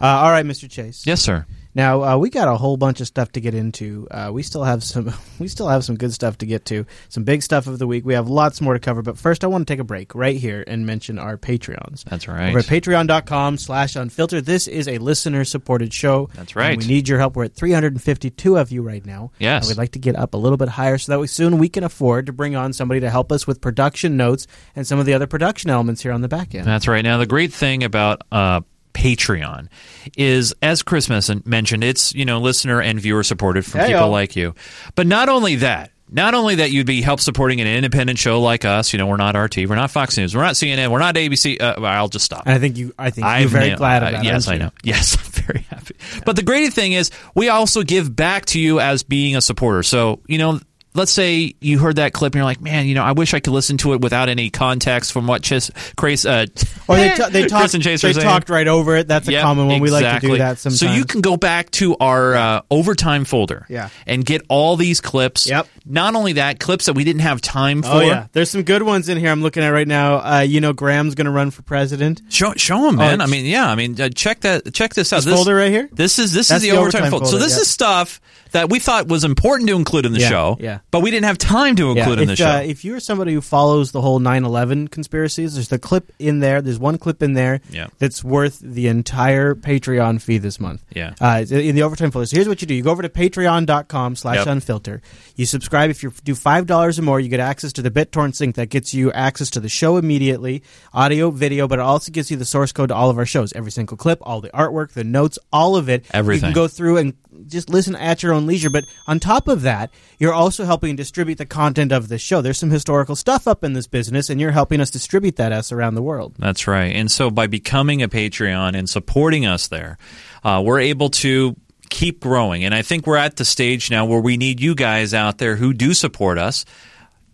[0.00, 0.70] Uh, all right, Mr.
[0.70, 1.06] Chase.
[1.06, 1.46] Yes, sir.
[1.74, 4.06] Now uh, we got a whole bunch of stuff to get into.
[4.10, 5.12] Uh, we still have some.
[5.38, 6.86] We still have some good stuff to get to.
[7.08, 8.04] Some big stuff of the week.
[8.04, 9.02] We have lots more to cover.
[9.02, 12.04] But first, I want to take a break right here and mention our Patreons.
[12.04, 12.50] That's right.
[12.50, 14.44] Over at patreon.com/slash unfiltered.
[14.44, 16.28] This is a listener-supported show.
[16.34, 16.74] That's right.
[16.74, 17.34] And we need your help.
[17.34, 19.32] We're at 352 of you right now.
[19.40, 19.64] Yes.
[19.64, 21.68] And we'd like to get up a little bit higher so that we soon we
[21.68, 24.46] can afford to bring on somebody to help us with production notes
[24.76, 26.66] and some of the other production elements here on the back end.
[26.66, 27.02] That's right.
[27.02, 28.60] Now, the great thing about uh,
[28.94, 29.68] Patreon
[30.16, 31.08] is, as Chris
[31.44, 33.96] mentioned, it's you know listener and viewer supported from Hey-o.
[33.98, 34.54] people like you.
[34.94, 35.90] But not only that.
[36.14, 38.92] Not only that, you'd be help supporting an independent show like us.
[38.92, 41.58] You know, we're not RT, we're not Fox News, we're not CNN, we're not ABC.
[41.58, 42.42] Uh, I'll just stop.
[42.44, 42.92] And I think you.
[42.98, 44.72] I think you're very nailed- glad of uh, yes, I know.
[44.84, 45.96] Yes, I'm very happy.
[46.26, 49.82] But the great thing is, we also give back to you as being a supporter.
[49.82, 50.60] So, you know,
[50.94, 53.40] let's say you heard that clip and you're like, man, you know, I wish I
[53.40, 56.46] could listen to it without any context from what Chis, Chris, uh,
[56.88, 57.74] Or they, ta- they Chris talked.
[57.74, 58.24] and Chase they saying.
[58.24, 59.08] talked right over it.
[59.08, 59.80] That's a Yep, common one.
[59.80, 60.80] We like to do that sometimes.
[60.80, 63.88] So you can go back to our uh, overtime folder, Yeah.
[64.06, 65.46] and get all these clips.
[65.48, 65.66] Yep.
[65.86, 67.88] Not only that, clips that we didn't have time for.
[67.88, 69.30] Oh yeah, there's some good ones in here.
[69.30, 70.16] I'm looking at right now.
[70.18, 72.22] Uh, you know, Graham's going to run for president.
[72.28, 73.20] Show, show them, man.
[73.20, 73.66] Oh, I mean, yeah.
[73.68, 74.72] I mean, uh, check that.
[74.74, 75.24] Check this out.
[75.24, 75.88] This folder right here?
[75.90, 77.26] This is this That's is the, the overtime, overtime folder.
[77.26, 77.62] So this yeah.
[77.62, 78.20] is stuff
[78.52, 80.56] that we thought was important to include in the Yeah, show.
[80.60, 80.78] yeah.
[80.90, 82.50] But we didn't have time to include in if, the show.
[82.50, 86.62] Uh, if you're somebody who follows the whole 9/11 conspiracies, there's the clip in there.
[86.62, 87.88] There's one clip in there Yeah.
[87.98, 90.82] that's worth the entire Patreon fee this month.
[90.94, 91.14] Yeah.
[91.20, 92.26] uh, in the overtime folder.
[92.26, 94.46] So here's what you do: you go over to Patreon.com/slash Yep.
[94.46, 95.00] Unfilter.
[95.36, 95.90] You subscribe.
[95.90, 98.68] If you do five dollars or more, you get access to the BitTorrent sync that
[98.68, 102.44] gets you access to the show immediately, audio, video, but it also gives you the
[102.44, 105.38] source code to all of our shows, every single clip, all the artwork, the notes,
[105.52, 106.04] all of it.
[106.12, 106.48] Everything.
[106.50, 107.14] You can go through and
[107.46, 108.70] just listen at your own leisure.
[108.70, 112.40] But on top of that, you're also helping distribute the content of the show.
[112.40, 115.72] There's some historical stuff up in this business, and you're helping us distribute that us
[115.72, 116.34] around the world.
[116.38, 116.94] That's right.
[116.94, 119.98] And so by becoming a Patreon and supporting us there,
[120.44, 121.56] uh, we're able to
[121.90, 122.64] keep growing.
[122.64, 125.56] And I think we're at the stage now where we need you guys out there
[125.56, 126.64] who do support us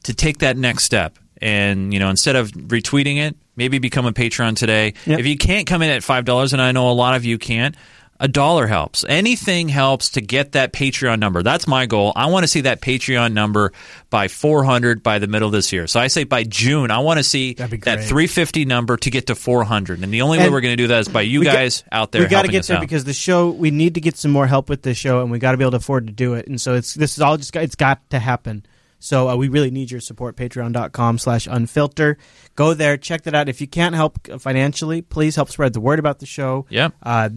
[0.02, 1.18] to take that next step.
[1.40, 4.94] And, you know, instead of retweeting it, maybe become a Patreon today.
[5.06, 5.20] Yep.
[5.20, 7.76] If you can't come in at $5, and I know a lot of you can't,
[8.21, 9.05] a dollar helps.
[9.09, 11.43] Anything helps to get that Patreon number.
[11.43, 12.12] That's my goal.
[12.16, 13.73] I want to see that Patreon number
[14.11, 15.87] by 400 by the middle of this year.
[15.87, 19.35] So I say by June, I want to see that 350 number to get to
[19.35, 20.03] 400.
[20.03, 21.85] And the only way we're going to do that is by you we got- guys
[21.93, 22.81] out there We got to get there out.
[22.81, 23.51] because the show.
[23.51, 25.64] We need to get some more help with the show, and we got to be
[25.64, 26.49] able to afford to do it.
[26.49, 28.64] And so it's this is all just got- it's got to happen.
[29.01, 30.35] So uh, we really need your support.
[30.35, 32.16] Patreon.com slash unfilter.
[32.57, 33.49] Go there, check that out.
[33.49, 36.66] If you can't help financially, please help spread the word about the show.
[36.69, 36.95] Yep.
[37.01, 37.29] Uh,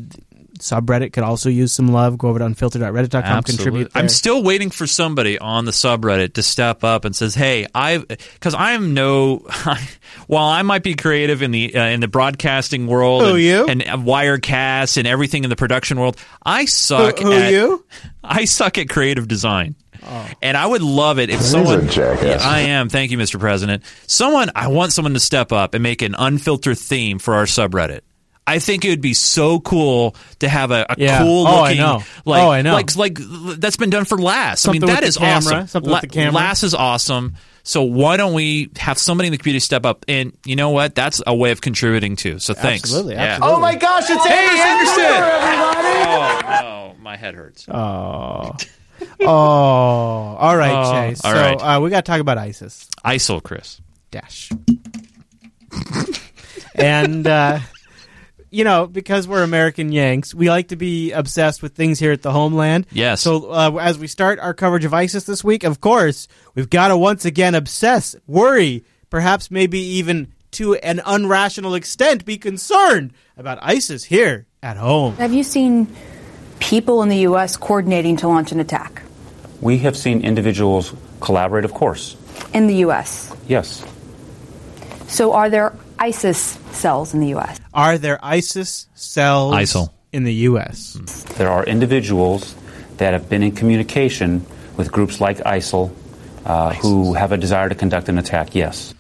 [0.60, 2.18] subreddit could also use some love.
[2.18, 4.02] Go over to unfiltered.reddit.com, contribute there.
[4.02, 7.98] I'm still waiting for somebody on the subreddit to step up and says, "Hey, I,"
[8.00, 9.46] because I'm no.
[10.28, 13.66] while I might be creative in the uh, in the broadcasting world, Who, and, you?
[13.68, 17.20] and uh, Wirecast and everything in the production world, I suck.
[17.20, 17.86] Who- who, at, you?
[18.24, 19.76] I suck at creative design.
[20.42, 21.82] And I would love it if He's someone.
[21.82, 22.42] a jackass.
[22.42, 22.90] Yeah, I am.
[22.90, 23.40] Thank you, Mr.
[23.40, 23.84] President.
[24.08, 28.02] Someone, I want someone to step up and make an unfiltered theme for our subreddit.
[28.52, 31.20] I think it would be so cool to have a, a Yeah.
[31.20, 32.04] cool Oh, I looking, know.
[32.26, 32.74] like, Oh, I know.
[32.74, 33.18] like, like
[33.58, 34.68] that's been done for Lass.
[34.68, 35.68] I mean, that with is camera, awesome.
[35.68, 36.34] something with the camera.
[36.34, 37.36] Lass is awesome.
[37.64, 40.04] So why don't we have somebody in the community step up?
[40.08, 40.96] And you know what?
[40.96, 42.40] That's a way of contributing too.
[42.40, 42.84] So thanks.
[42.84, 43.22] Absolutely, Yeah.
[43.36, 43.56] absolutely.
[43.58, 45.04] Oh my gosh, it's Hey, Anderson!
[45.04, 45.24] Anderson!
[45.24, 46.60] everybody!
[46.60, 47.68] Oh no, my head hurts.
[47.70, 48.56] Oh.
[49.22, 49.26] oh.
[49.28, 51.22] All right, Oh, Chase.
[51.24, 51.56] all so right.
[51.78, 52.88] Uh, we got to talk about ISIS.
[53.06, 53.80] ISIL, Chris.
[54.12, 54.50] Dash.
[56.76, 57.60] and uh,
[58.52, 62.22] you know, because we're American Yanks, we like to be obsessed with things here at
[62.22, 62.86] the homeland.
[62.92, 63.22] Yes.
[63.22, 66.90] So uh, as we start our coverage of ISIS this week, of course, we've got
[66.90, 73.58] to once again obsess, worry, perhaps maybe even to an unrational extent, be concerned about
[73.62, 75.16] ISIS here at home.
[75.16, 75.88] Have you seen
[76.60, 77.56] people in the U.S.
[77.56, 79.02] coordinating to launch an attack
[79.62, 82.18] We have seen individuals collaborate, of course.
[82.54, 83.34] in the U.S.
[83.48, 83.86] Yes.
[85.08, 87.60] So, are there ISIS cells in the U.S.?
[87.74, 89.90] Are there ISIS cells ISIL.
[90.12, 90.94] in the U.S.?
[91.38, 92.56] There are individuals
[92.98, 94.46] that have been in communication
[94.78, 95.92] with groups like ISIL
[96.46, 98.94] uh, who have a desire to conduct an attack, yes.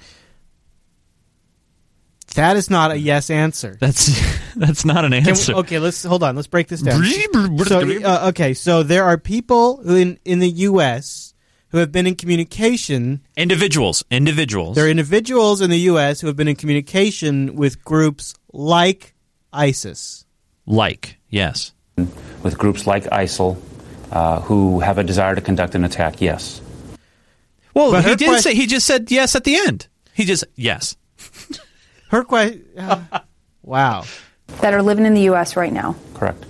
[2.35, 3.77] That is not a yes answer.
[3.79, 4.07] That's
[4.55, 5.53] that's not an Can we- answer.
[5.55, 6.35] okay, let's hold on.
[6.35, 7.03] Let's break this down.
[7.65, 11.30] so, uh, okay, so there are people in in the U.S.
[11.71, 13.21] who have been in communication.
[13.37, 14.75] Individuals, individuals.
[14.75, 16.21] There are individuals in the U.S.
[16.21, 19.13] who have been in communication with groups like
[19.53, 20.25] ISIS.
[20.65, 21.73] Like, yes.
[22.43, 23.57] With groups like ISIL
[24.11, 26.61] uh, who have a desire to conduct an attack, yes.
[27.73, 29.87] Well, But he did que- say he just said yes at the end.
[30.13, 30.97] He just yes.
[32.09, 32.65] Her question.
[33.63, 34.03] wow.
[34.59, 35.55] That are living in the U.S.
[35.55, 35.95] right now.
[36.13, 36.43] Correct.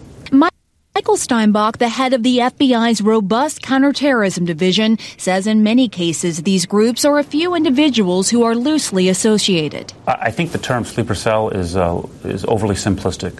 [1.02, 6.44] Mi- Michael Steinbach, the head of the FBI's robust counterterrorism division, says in many cases
[6.44, 9.94] these groups are a few individuals who are loosely associated.
[10.08, 13.34] I I think the term sleeper cell is, uh, is overly simplistic.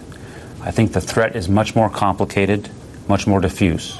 [0.64, 2.68] I think the threat is much more complicated,
[3.06, 3.96] much more diffuse.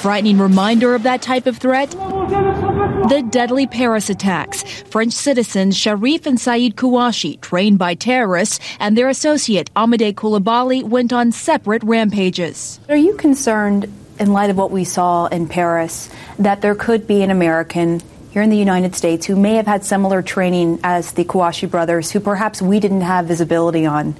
[0.00, 1.90] Frightening reminder of that type of threat?
[1.90, 4.62] The deadly Paris attacks.
[4.84, 11.12] French citizens Cherif and Saeed Kouachi, trained by terrorists, and their associate Amedy Coulibaly went
[11.12, 12.80] on separate rampages.
[12.88, 17.20] Are you concerned, in light of what we saw in Paris, that there could be
[17.22, 21.24] an American here in the United States who may have had similar training as the
[21.24, 24.14] Kouachi brothers, who perhaps we didn't have visibility on?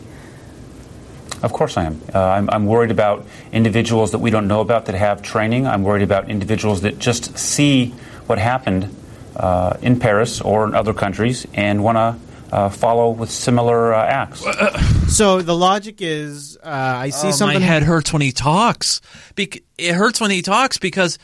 [1.42, 2.00] Of course I am.
[2.14, 5.66] Uh, I'm, I'm worried about individuals that we don't know about that have training.
[5.66, 7.90] I'm worried about individuals that just see
[8.26, 8.94] what happened
[9.36, 14.04] uh, in Paris or in other countries and want to uh, follow with similar uh,
[14.04, 14.44] acts.
[15.10, 17.58] So the logic is, uh, I see Oh, something.
[17.58, 19.00] My head hurts when he talks.
[19.34, 21.18] Bec- it hurts when he talks because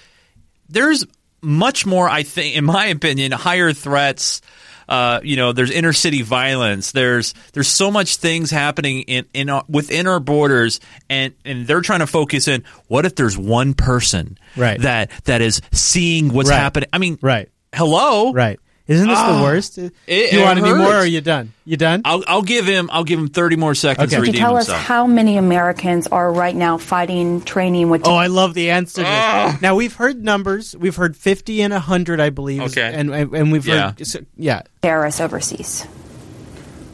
[0.69, 1.07] there's
[1.41, 2.09] much more.
[2.09, 4.41] I think, in my opinion, higher threats.
[4.89, 6.93] Uh, you know, there's inner city violence.
[6.93, 10.79] There's there's so much things happening in in our, within our borders,
[11.11, 12.63] and and they're trying to focus in.
[12.89, 14.81] What if there's one person Right.
[14.81, 16.57] that that is seeing what's Right.
[16.59, 16.89] happening?
[16.93, 17.49] I mean, right?
[17.75, 18.61] Hello, Right?
[18.89, 19.79] Isn't this Ah, the worst?
[19.79, 21.05] it- Do you it want any more, or hurts.
[21.05, 21.53] are you done?
[21.65, 22.03] You done?
[22.05, 24.17] I'll I'll give him I'll give him 30 more seconds Okay.
[24.17, 28.03] to Could you redeem tell us how many Americans are right now fighting, training with?
[28.07, 29.03] Oh, I love the answer.
[29.03, 29.59] To Ah.
[29.61, 30.77] Now we've heard numbers.
[30.79, 32.63] We've heard fifty and hundred, I believe.
[32.63, 32.93] Okay.
[32.95, 33.93] and and, and we've Yeah.
[33.99, 34.63] heard so- yeah.
[34.83, 35.85] terrorists overseas.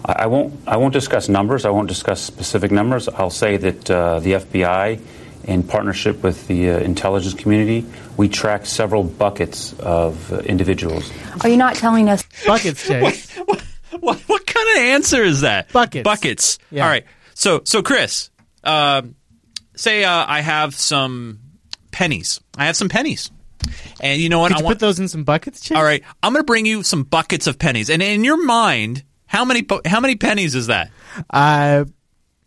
[0.07, 0.55] I I won't.
[0.67, 1.65] I won't discuss numbers.
[1.67, 3.07] I won't discuss specific numbers.
[3.09, 4.99] I'll say that uh, the FBI,
[5.45, 7.87] in partnership with the uh, intelligence community,
[8.17, 11.11] we track several buckets of uh, individuals.
[11.43, 13.31] Are you not telling us buckets, Chase?
[14.01, 15.73] what, what kind of answer is that?
[15.73, 16.05] Buckets.
[16.05, 16.59] Buckets.
[16.71, 16.85] Yeah.
[16.85, 17.05] All right.
[17.35, 18.31] So, so Chris,
[18.65, 19.15] um,
[19.75, 21.41] say uh, I have some
[21.91, 22.41] pennies.
[22.57, 23.31] I have some pennies,
[24.01, 24.49] and you know what?
[24.49, 25.77] Could I you want put those in some buckets, Chase?
[25.77, 26.03] All right.
[26.23, 29.67] I'm going to bring you some buckets of pennies, and in your mind, how many
[29.87, 30.91] how many pennies is that?
[31.31, 31.93] Uh, a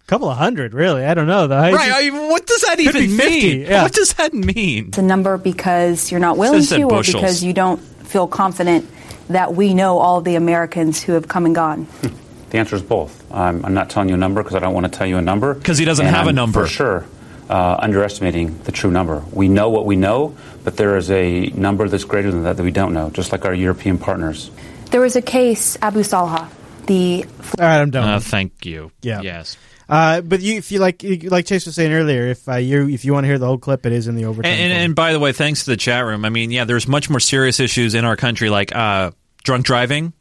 [0.08, 1.04] couple of hundred, really.
[1.06, 1.58] I don't know though.
[1.58, 1.88] I right.
[1.88, 3.62] just- I mean, what does that Could even be 50, mean?
[3.62, 3.84] yeah.
[3.84, 4.92] What does that mean?
[4.92, 7.22] the number because you're not willing Says that to, or bushels.
[7.22, 8.88] because you don't feel confident
[9.30, 11.88] that we know all the Americans who have come and gone?
[12.52, 13.26] The answer is both.
[13.34, 15.22] I'm, I'm not telling you a number because I don't want to tell you a
[15.22, 15.56] number.
[15.56, 16.62] Because he doesn't And have a I'm number.
[16.62, 17.06] For sure,
[17.50, 19.26] uh, underestimating the true number.
[19.34, 22.64] We know what we know, but there is a number that's greater than that that
[22.64, 24.52] we don't know, just like our European partners.
[24.92, 26.48] There was a case, Abu Salha,
[26.86, 27.26] the
[27.60, 28.08] All right, I'm done.
[28.08, 28.92] Uh, thank you.
[29.02, 29.22] Yeah.
[29.22, 29.58] Yes.
[29.88, 33.06] Uh, but you, if you like, like Chase was saying earlier, if uh, you if
[33.06, 34.52] you want to hear the whole clip, it is in the overtime.
[34.52, 36.26] And, and, and by the way, thanks to the chat room.
[36.26, 39.12] I mean, yeah, there's much more serious issues in our country, like uh,
[39.44, 40.14] drunk driving,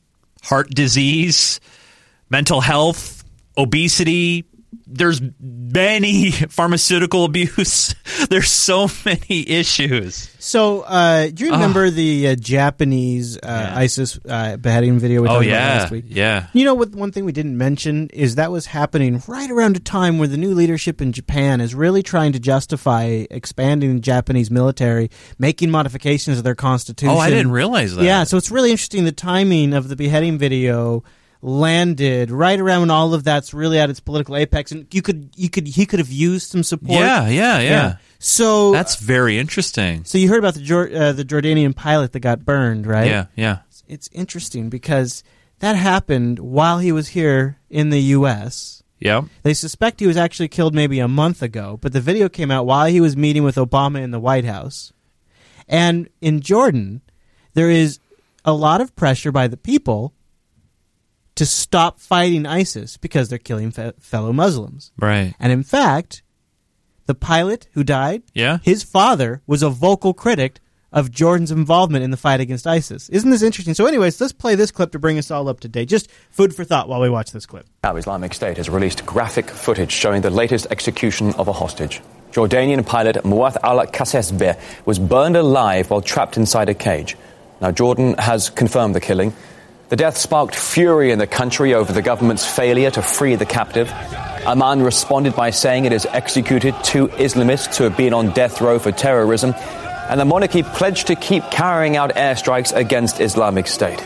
[0.43, 1.61] heart disease,
[2.29, 3.25] mental health,
[3.57, 4.45] obesity.
[4.87, 7.95] There's many pharmaceutical abuse.
[8.31, 10.31] There's so many issues.
[10.39, 11.55] So, uh, do you Ah.
[11.57, 15.79] remember the uh, Japanese uh, ISIS uh, beheading video we Oh, yeah.
[15.79, 16.05] last week?
[16.09, 16.47] Yeah.
[16.53, 16.91] You know what?
[16.91, 20.37] One thing we didn't mention is that was happening right around a time where the
[20.37, 26.39] new leadership in Japan is really trying to justify expanding the Japanese military, making modifications
[26.39, 27.15] of their constitution.
[27.15, 28.05] Oh, I didn't realize that.
[28.05, 31.05] Yeah, so it's really interesting the timing of the beheading video
[31.45, 35.29] landed right around when all of that's really at its political apex and you could
[35.37, 37.97] you could he could have used some support Yeah, yeah, yeah.
[38.19, 40.05] so That's very interesting.
[40.05, 43.07] so you heard about the Jor- uh, the Jordanian pilot that got burned, right?
[43.07, 43.59] Yeah, yeah.
[43.87, 45.23] It's interesting because
[45.59, 48.83] that happened while he was here in the U.S.
[48.99, 49.25] Yeah.
[49.43, 52.65] They suspect he was actually killed maybe a month ago, but the video came out
[52.65, 54.95] while he was meeting with Obama in the White House.
[55.69, 57.03] And in Jordan,
[57.53, 57.99] there is
[58.47, 60.15] a lot of pressure by the people
[61.37, 64.93] to stop fighting ISIS because they're killing fe- fellow Muslims.
[64.99, 65.35] Right.
[65.41, 66.23] And in fact,
[67.07, 68.59] the pilot who died, Yeah.
[68.63, 70.61] his father was a vocal critic
[70.93, 73.09] of Jordan's involvement in the fight against ISIS.
[73.09, 73.75] Isn't this interesting?
[73.75, 75.89] So, anyways, let's play this clip to bring us all up to date.
[75.89, 77.67] Just food for thought while we watch this clip.
[77.83, 82.01] Now, Islamic State has released graphic footage showing the latest execution of a hostage.
[82.33, 84.57] Jordanian pilot Muath al Kasasbeh
[84.87, 87.17] was burned alive while trapped inside a cage.
[87.61, 89.33] Now, Jordan has confirmed the killing.
[89.91, 93.91] The death sparked fury in the country over the government's failure to free the captive.
[94.47, 98.79] Amman responded by saying it has executed two Islamists who have been on death row
[98.79, 99.55] for terrorism,
[100.09, 104.03] and the monarchy pledged to keep carrying out airstrikes against Islamic State.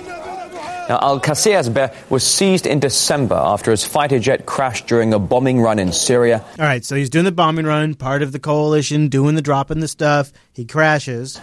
[0.88, 5.60] Now, Al Kasasbeh was seized in December after his fighter jet crashed during a bombing
[5.60, 6.42] run in Syria.
[6.58, 9.80] All right, so he's doing the bombing run, part of the coalition, doing the dropping
[9.80, 10.32] the stuff.
[10.54, 11.38] He crashes.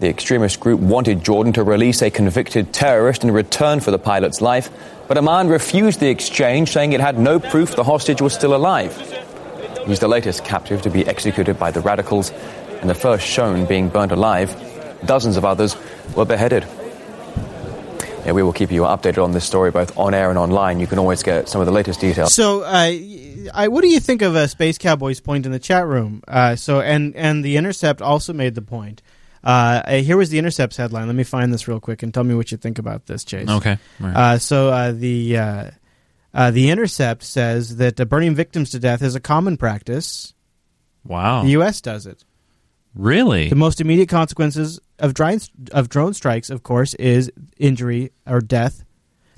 [0.00, 4.40] The extremist group wanted Jordan to release a convicted terrorist in return for the pilot's
[4.40, 4.70] life,
[5.06, 8.96] but Amman refused the exchange, saying it had no proof the hostage was still alive.
[9.86, 12.30] He's the latest captive to be executed by the radicals,
[12.80, 14.56] and the first shown being burned alive.
[15.04, 15.76] Dozens of others
[16.16, 16.66] were beheaded.
[18.24, 20.80] Yeah, we will keep you updated on this story both on air and online.
[20.80, 22.34] You can always get some of the latest details.
[22.34, 22.90] So, uh,
[23.52, 26.22] I, what do you think of uh, Space Cowboy's point in the chat room?
[26.26, 29.02] Uh, so, and and the Intercept also made the point.
[29.42, 31.06] Uh, here was the Intercept's headline.
[31.06, 33.48] Let me find this real quick and tell me what you think about this, Chase.
[33.48, 33.78] Okay.
[33.98, 34.16] Right.
[34.16, 35.70] Uh, so uh, the uh,
[36.34, 40.34] uh, the Intercept says that uh, burning victims to death is a common practice.
[41.04, 41.42] Wow.
[41.42, 41.80] The U.S.
[41.80, 42.24] does it.
[42.94, 43.48] Really?
[43.48, 45.38] The most immediate consequences of drone,
[45.72, 48.84] of drone strikes, of course, is injury or death.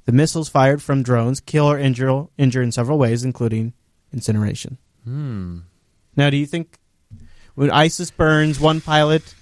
[0.05, 3.75] The missiles fired from drones kill or injure, injure in several ways, including
[4.13, 4.79] incineration.
[5.05, 5.61] Hmm.
[6.17, 6.79] Now, do you think
[7.55, 9.35] when ISIS burns one pilot,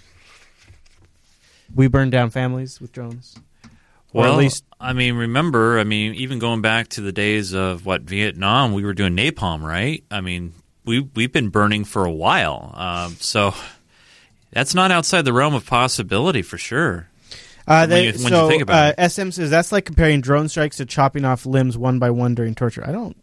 [1.74, 3.36] we burn down families with drones?
[4.12, 7.52] Or Well, at least I mean, remember, I mean, even going back to the days
[7.52, 10.02] of what Vietnam, we were doing napalm, right?
[10.10, 10.54] I mean,
[10.84, 13.54] we we've been burning for a while, um, so
[14.52, 17.08] that's not outside the realm of possibility for sure.
[17.68, 20.48] Uh, when you, when so, you think about uh, SM says that's like comparing drone
[20.48, 22.82] strikes to chopping off limbs one by one during torture.
[22.84, 23.16] I don't.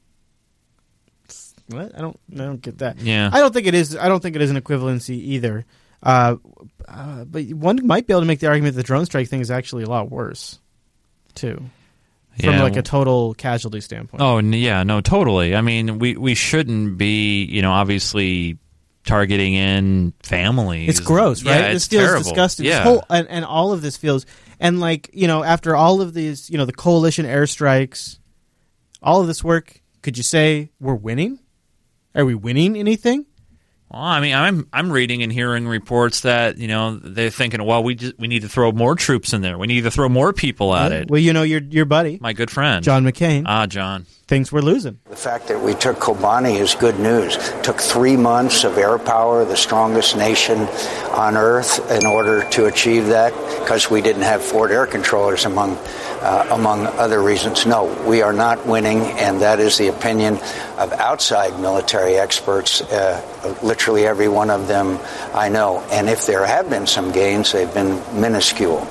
[1.67, 1.93] What?
[1.97, 2.19] I don't.
[2.33, 2.99] I don't get that.
[2.99, 3.29] Yeah.
[3.33, 3.97] I don't think it is.
[3.97, 5.65] I don't think it is an equivalency either.
[6.03, 6.35] Uh,
[6.87, 9.41] uh, but one might be able to make the argument that the drone strike thing
[9.41, 10.59] is actually a lot worse,
[11.35, 11.55] too,
[12.39, 12.63] from Yeah.
[12.63, 14.21] like a total casualty standpoint.
[14.21, 15.55] Oh n- yeah, no, totally.
[15.55, 18.57] I mean, we we shouldn't be, you know, obviously
[19.05, 20.89] targeting in families.
[20.89, 21.55] It's gross, right?
[21.61, 22.23] Yeah, this it's feels terrible.
[22.23, 22.65] disgusting.
[22.65, 22.83] Yeah.
[22.83, 24.25] whole, and, and all of this feels,
[24.59, 28.19] and like you know, after all of these, you know, the coalition airstrikes,
[29.01, 31.39] all of this work, could you say we're winning?
[32.15, 33.26] Are we winning anything?
[33.89, 37.83] Well, I mean, I'm I'm reading and hearing reports that you know they're thinking, well,
[37.83, 39.57] we just, we need to throw more troops in there.
[39.57, 41.09] We need to throw more people at it.
[41.09, 44.05] Well, you know, your your buddy, My good friend John McCain, Ah, John.
[44.27, 44.99] thinks we're losing.
[45.09, 47.37] The fact that we took Kobani is good news.
[47.63, 50.59] took three months of air power, the strongest nation
[51.13, 53.31] on earth, in order to achieve that
[53.61, 55.77] because we didn't have forward air controllers among
[56.21, 57.65] uh, among other reasons.
[57.65, 60.35] No, we are not winning, and that is the opinion
[60.77, 62.81] of outside military experts.
[62.81, 63.21] Uh,
[63.63, 64.99] literally every one of them
[65.33, 65.79] I know.
[65.91, 68.85] And if there have been some gains, they've been minuscule.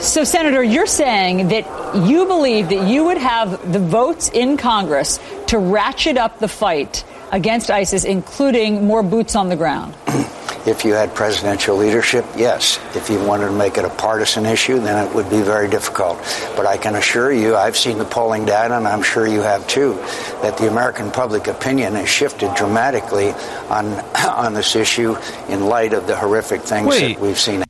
[0.00, 1.66] So, Senator, you're saying that
[2.06, 7.04] you believe that you would have the votes in Congress to ratchet up the fight
[7.32, 9.94] against ISIS, including more boots on the ground.
[10.68, 12.78] If you had presidential leadership, yes.
[12.94, 16.18] If you wanted to make it a partisan issue, then it would be very difficult.
[16.56, 19.66] But I can assure you, I've seen the polling data, and I'm sure you have
[19.66, 19.94] too,
[20.42, 23.30] that the American public opinion has shifted dramatically
[23.70, 23.86] on
[24.28, 25.16] on this issue
[25.48, 27.14] in light of the horrific things Wait.
[27.14, 27.64] that we've seen.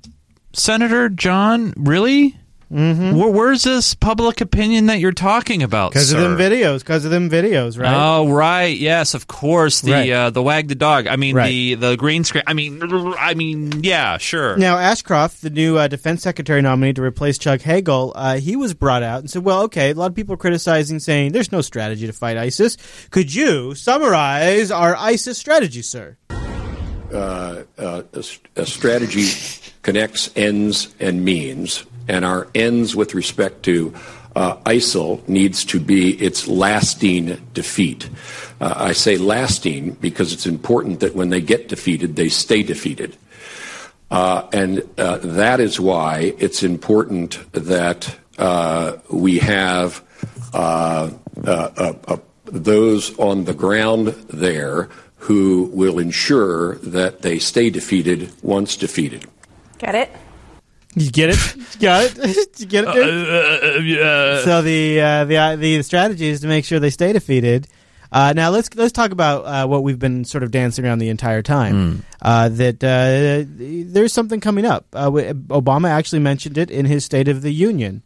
[0.53, 2.37] Senator John, really?
[2.73, 3.17] Mm-hmm.
[3.17, 5.93] Where, where's this public opinion that you're talking about?
[5.93, 6.81] Because of them videos.
[6.81, 7.95] Because of them videos, right?
[7.95, 9.81] Oh right, yes, of course.
[9.81, 10.11] The Right.
[10.11, 11.07] uh, the wag the dog.
[11.07, 11.49] I mean Right.
[11.49, 12.45] the the green screen.
[12.47, 12.83] I mean,
[13.19, 14.57] I mean, yeah, sure.
[14.59, 18.55] Now, Ash Carter, the new uh, defense secretary nominee to replace Chuck Hagel, uh, he
[18.55, 21.51] was brought out and said, well, okay, a lot of people are criticizing, saying there's
[21.53, 22.77] no strategy to fight ISIS.
[23.11, 26.17] Could you summarize our ISIS strategy, sir?
[27.13, 29.27] uh, uh, a, s- a strategy
[29.83, 33.95] connects ends and means, and our ends with respect to
[34.35, 38.09] uh, ISIL needs to be its lasting defeat.
[38.61, 43.17] Uh, I say lasting because it's important that when they get defeated, they stay defeated.
[44.11, 50.03] Uh, and uh, that is why it's important that uh, we have
[50.55, 51.11] uh,
[52.45, 59.27] those on the ground there who will ensure that they stay defeated once defeated.
[59.79, 60.11] Get it?
[60.99, 61.57] You get it?
[61.57, 62.17] You got it?
[62.61, 62.93] you get it?
[62.93, 63.99] dude?
[64.01, 67.67] Uh, so the uh, the uh, the strategy is to make sure they stay defeated.
[68.11, 71.11] Uh, now let's let's talk about uh, what we've been sort of dancing around the
[71.11, 72.05] entire time.
[72.23, 73.45] Uh, that uh,
[73.93, 74.87] there's something coming up.
[74.93, 78.03] Uh, Obama actually mentioned it in his State of the Union.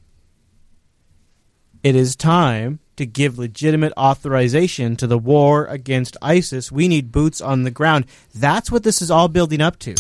[1.83, 6.71] It is time to give legitimate authorization to the war against ISIS.
[6.71, 8.07] We need boots on the ground.
[8.35, 9.95] That's what this is all building up to.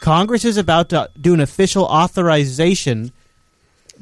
[0.00, 3.12] Congress is about to do an official authorization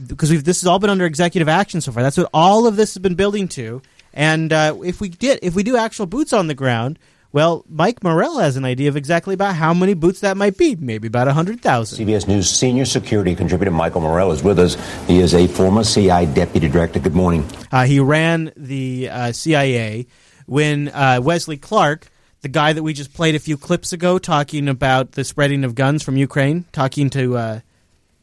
[0.07, 2.03] because we've, this has all been under executive action so far.
[2.03, 3.81] That's what all of this has been building to.
[4.13, 6.99] And uh, if we did, if we do actual boots on the ground,
[7.33, 10.75] well, Mike Morell has an idea of exactly about how many boots that might be.
[10.77, 12.07] Maybe about hundred thousand.
[12.07, 14.77] CBS News senior security contributor Michael Morell is with us.
[15.07, 16.99] He is a former CI deputy director.
[16.99, 17.47] Good morning.
[17.71, 20.07] Uh, he ran the uh, CIA
[20.47, 22.09] when uh, Wesley Clark,
[22.47, 25.75] the guy that we just played a few clips ago, talking about the spreading of
[25.75, 27.61] guns from Ukraine, talking to uh,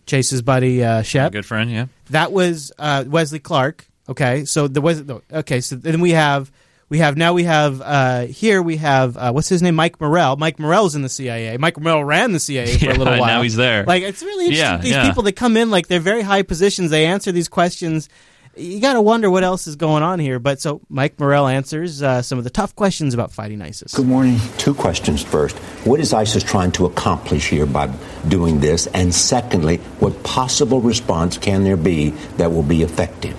[0.06, 1.34] Chase's buddy uh, Shep.
[1.34, 1.88] Good friend, yeah.
[2.10, 3.86] That was uh, Wesley Clark.
[4.08, 5.60] Okay, so the was okay.
[5.60, 6.54] So then we have
[6.88, 10.38] we have now we have uh, here we have uh, what's his name Mike Morell.
[10.38, 11.58] Mike Morell's in the CIA.
[11.58, 13.28] Mike Morell ran the CIA for Yeah, a little while.
[13.28, 13.84] now he's there.
[13.84, 14.76] Like it's really interesting.
[14.78, 15.06] Yeah, these yeah.
[15.06, 16.92] people that come in like they're very high positions.
[16.92, 18.08] They answer these questions.
[18.56, 20.38] You got to wonder what else is going on here.
[20.38, 23.94] But so Mike Morell answers uh, some of the tough questions about fighting ISIS.
[23.94, 24.40] Good morning.
[24.58, 25.58] Two questions first.
[25.86, 27.88] What is ISIS trying to accomplish here by
[28.28, 28.88] doing this?
[28.88, 33.36] And secondly, what possible response can there be that will be effective?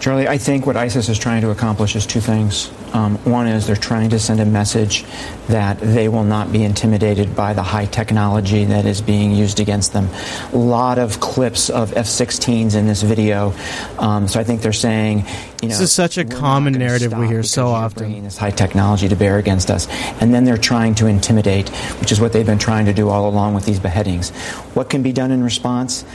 [0.00, 2.70] Charlie, I think what ISIS is trying to accomplish is two things.
[2.94, 5.04] Um, one is they're trying to send a message
[5.48, 9.92] that they will not be intimidated by the high technology that is being used against
[9.92, 10.08] them.
[10.54, 13.52] A lot of clips of F-16s in this video.
[13.98, 15.18] Um, so I think they're saying,
[15.60, 17.98] you know, This is such a common narrative we hear so often.
[17.98, 19.86] bringing this high technology to bear against us.
[20.22, 21.68] And then they're trying to intimidate,
[22.00, 24.30] which is what they've been trying to do all along with these beheadings.
[24.72, 26.06] What can be done in response?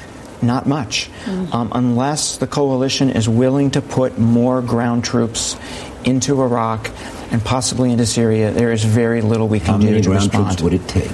[0.46, 1.10] Not much.
[1.28, 5.58] Um, unless the coalition is willing to put more ground troops
[6.04, 6.90] into Iraq
[7.32, 10.24] and possibly into Syria, there is very little we can How do many to ground
[10.24, 10.46] respond.
[10.48, 11.12] troops would it take?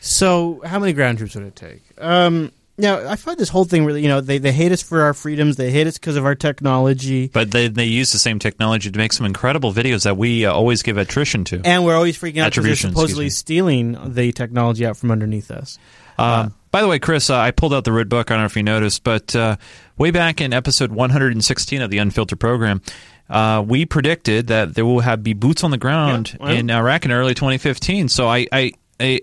[0.00, 1.82] So, how many ground troops would it take?
[1.98, 5.02] Um, now, I find this whole thing really, you know, they, they hate us for
[5.02, 5.56] our freedoms.
[5.56, 7.28] They hate us because of our technology.
[7.28, 10.52] But they, they use the same technology to make some incredible videos that we uh,
[10.52, 11.60] always give attrition to.
[11.64, 15.78] And we're always freaking out because they're supposedly stealing the technology out from underneath us.
[16.18, 18.30] Um, by the way, Chris, uh, I pulled out the red book.
[18.30, 19.56] I don't know if you noticed, but uh,
[19.98, 22.80] way back in episode 116 of the Unfiltered program,
[23.28, 26.50] uh, we predicted that there will have be boots on the ground well.
[26.50, 28.08] in Iraq in early 2015.
[28.08, 29.20] So I, I, I,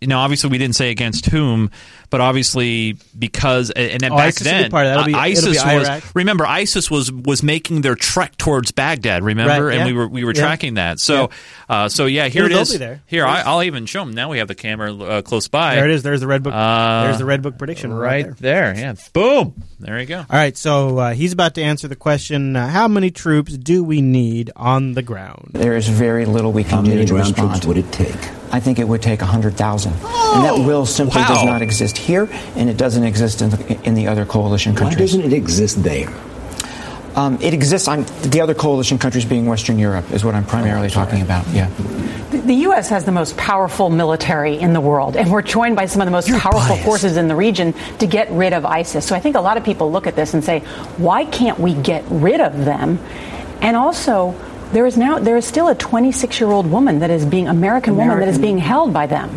[0.00, 1.70] you know, obviously we didn't say against whom,
[2.10, 4.92] but obviously because and then Oh, back ISIS will be then, part of that.
[5.00, 5.64] It'll be- it'll be ISIS
[6.04, 9.22] was remember ISIS was was making their trek towards Baghdad.
[9.24, 10.40] Remember, Right, and we were we were Yeah.
[10.42, 11.00] tracking that.
[11.00, 11.30] So,
[11.68, 12.78] uh, so yeah, here Yeah, it they'll is.
[12.78, 13.02] there.
[13.06, 14.14] Here, I, I'll even show them.
[14.14, 15.76] Now we have the camera uh, close by.
[15.76, 16.02] There it is.
[16.02, 16.52] There's the red book.
[16.54, 18.74] Uh, There's the red book prediction right, right there.
[18.76, 19.54] Yeah, boom.
[19.80, 20.18] There you go.
[20.18, 23.82] All right, so uh, he's about to answer the question: uh, How many troops do
[23.84, 25.50] we need on the ground?
[25.52, 27.50] There is very little we can How do many to ground respond.
[27.62, 28.14] troops would it take?
[28.52, 29.92] I think it would take 100,000.
[29.92, 31.28] and that will simply wow.
[31.28, 35.14] does not exist here, and it doesn't exist in the, in the other coalition countries.
[35.14, 36.12] Why doesn't it exist there?
[37.16, 37.88] Um, it exists.
[37.88, 41.48] I'm, the other coalition countries being Western Europe is what I'm primarily talking about.
[41.48, 41.70] Yeah.
[42.30, 42.90] The U.S.
[42.90, 46.12] has the most powerful military in the world, and we're joined by some of the
[46.12, 49.06] most powerful forces in the region to get rid of ISIS.
[49.06, 50.60] So I think a lot of people look at this and say,
[50.98, 52.98] why can't we get rid of them?
[53.62, 54.32] And also,
[54.72, 57.96] there is now there is still a 26 year old woman that is being American,
[57.96, 59.30] woman that is being held by them.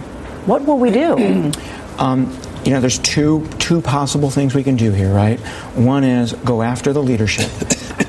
[0.46, 1.52] What will we do?
[2.00, 5.38] Um, you know, there's two two possible things we can do here, right?
[5.76, 7.52] One is go after the leadership,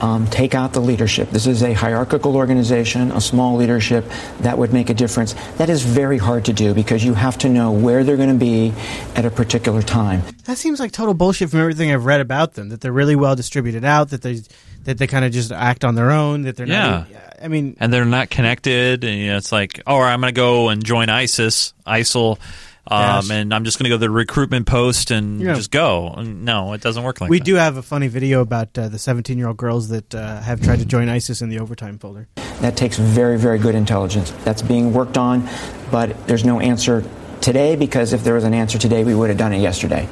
[0.01, 1.31] um, take out the leadership.
[1.31, 4.05] This is a hierarchical organization, a small leadership
[4.41, 5.35] that would make a difference.
[5.59, 8.35] That is very hard to do because you have to know where they're going to
[8.35, 8.73] be
[9.15, 10.23] at a particular time.
[10.45, 12.71] That seems like total bullshit from everything I've read about them.
[12.71, 14.11] That they're really well distributed out.
[14.11, 14.41] That they
[14.85, 16.43] that they kind of just act on their own.
[16.43, 16.89] That they're Yeah.
[16.91, 17.09] not.
[17.11, 19.03] even- I mean, and they're not connected.
[19.05, 22.39] And you know, it's like, oh, I'm going to go and join ISIS, ISIL,
[22.87, 23.31] um, Yes.
[23.31, 25.55] and I'm just going to go to the recruitment post and Yeah.
[25.55, 26.15] just go.
[26.23, 27.45] No, it doesn't work like we that.
[27.45, 30.61] do have a funny video about uh, the 17 year old girls that uh, have
[30.63, 32.29] tried to join ISIS in the overtime folder.
[32.61, 34.33] That takes very, very good intelligence.
[34.45, 35.49] That's being worked on,
[35.91, 37.05] but there's no answer
[37.41, 40.07] today because if there was an answer today, we would have done it yesterday.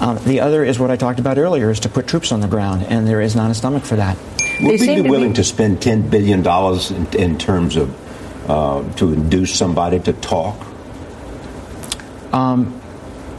[0.00, 2.48] Um, the other is what I talked about earlier: is to put troops on the
[2.48, 4.16] ground, and there is not a stomach for that.
[4.62, 9.54] Would we be willing to spend $10 billion in, in terms of uh, to induce
[9.54, 10.56] somebody to talk?
[12.32, 12.80] Um,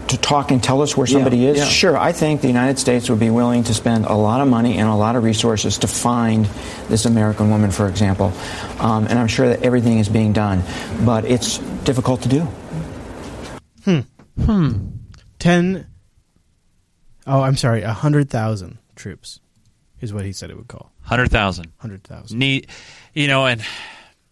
[0.09, 1.57] to talk and tell us where Yeah, somebody is?
[1.57, 1.65] yeah.
[1.65, 4.77] Sure, I think the United States would be willing to spend a lot of money
[4.77, 6.45] and a lot of resources to find
[6.89, 8.31] this American woman, for example.
[8.79, 10.61] Um, and I'm sure that everything is being done,
[11.05, 12.47] but it's difficult to do.
[13.85, 13.99] Hmm.
[14.43, 14.87] Hmm.
[15.39, 15.87] Ten.
[17.25, 17.81] Oh, I'm sorry.
[17.83, 19.39] A hundred thousand troops
[20.01, 20.91] is what he said it would call.
[21.01, 21.71] Hundred thousand.
[21.77, 22.37] Hundred thousand.
[22.39, 22.67] Neat.
[23.13, 23.61] You know, and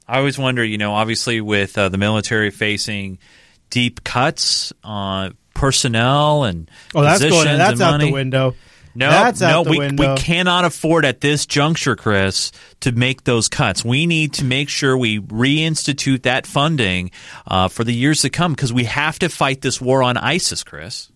[0.07, 0.63] I always wonder.
[0.63, 3.19] You know, obviously with uh, the military facing
[3.71, 7.31] deep cuts on personnel and Oh, that's going.
[7.31, 8.05] positions That's and out money.
[8.05, 8.55] the window.
[8.93, 10.15] No, that's out no, the we, window.
[10.15, 12.51] we cannot afford at this juncture, Chris,
[12.81, 13.85] to make those cuts.
[13.85, 17.11] We need to make sure we reinstitute that funding
[17.47, 20.63] uh, for the years to come because we have to fight this war on ISIS,
[20.65, 21.09] Chris.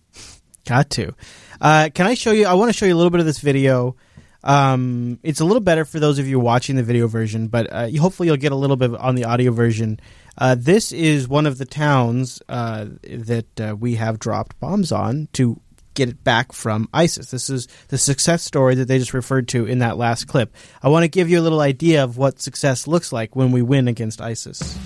[0.64, 1.12] Got to.
[1.60, 2.46] Uh, can I show you?
[2.46, 3.94] I want to show you a little bit of this video.
[4.42, 7.88] Um, it's a little better for those of you watching the video version, but uh,
[7.98, 10.00] hopefully you'll get a little bit on the audio version.
[10.38, 15.28] Uh, this is one of the towns uh, that uh, we have dropped bombs on
[15.32, 15.60] to
[15.94, 17.30] get it back from ISIS.
[17.30, 20.54] This is the success story that they just referred to in that last clip.
[20.82, 23.62] I want to give you a little idea of what success looks like when we
[23.62, 24.78] win against ISIS.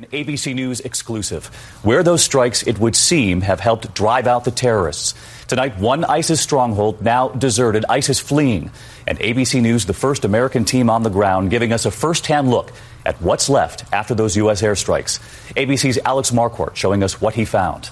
[0.00, 1.48] An ABC News exclusive.
[1.82, 5.12] Where those strikes, it would seem, have helped drive out the terrorists.
[5.46, 8.70] Tonight, one ISIS stronghold now deserted, ISIS fleeing.
[9.06, 12.48] And ABC News, the first American team on the ground, giving us a first hand
[12.48, 12.72] look
[13.04, 14.62] at what's left after those U.S.
[14.62, 15.18] airstrikes.
[15.54, 17.90] ABC's Alex Marquardt showing us what he found.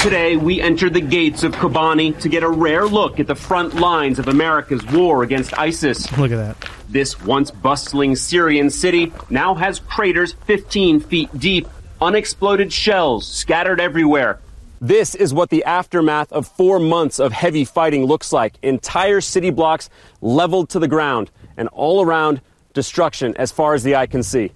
[0.00, 3.74] Today, we enter the gates of Kobani to get a rare look at the front
[3.74, 6.10] lines of America's war against ISIS.
[6.16, 6.70] Look at that.
[6.88, 11.66] This once bustling Syrian city now has craters 15 feet deep,
[12.00, 14.38] unexploded shells scattered everywhere.
[14.80, 18.54] This is what the aftermath of four months of heavy fighting looks like.
[18.62, 19.90] Entire city blocks
[20.20, 22.40] leveled to the ground, and all around
[22.72, 24.52] destruction as far as the eye can see.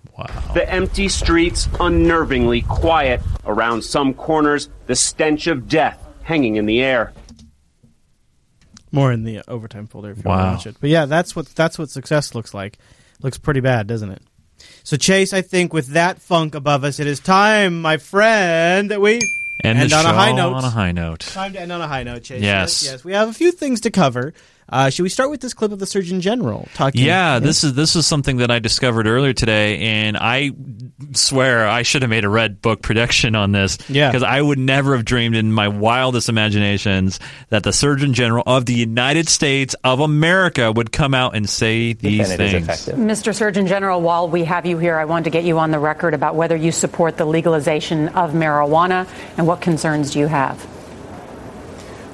[0.55, 3.21] The empty streets unnervingly quiet.
[3.45, 7.13] Around some corners, the stench of death hanging in the air.
[8.91, 10.77] More in the overtime folder if you want to watch it.
[10.81, 12.79] But yeah, that's what that's what success looks like.
[13.23, 14.23] Looks pretty bad, doesn't it?
[14.85, 19.01] So Chase, I think with that funk above us, it is time, my friend, that
[19.01, 19.21] we
[19.65, 20.55] End end on a high note.
[20.55, 21.21] on a high note.
[21.21, 22.43] Time to end on a high note, Chase.
[22.43, 22.85] Yes.
[22.85, 23.05] yes.
[23.05, 24.35] We have a few things to cover.
[24.73, 27.05] Uh, should we start with this clip of the Surgeon General talking?
[27.05, 30.51] Yeah, this is this is something that I discovered earlier today, and I
[31.13, 33.77] swear I should have made a red book prediction on this.
[33.91, 34.11] Yeah.
[34.11, 37.21] because I would never have dreamed in my wildest imaginations
[37.51, 41.93] that the Surgeon General of the United States of America would come out and say
[41.93, 42.67] these things.
[42.67, 43.35] Mr.
[43.35, 46.15] Surgeon General, while we have you here, I wanted to get you on the record
[46.15, 49.07] about whether you support the legalization of marijuana
[49.37, 50.67] and what concerns do you have?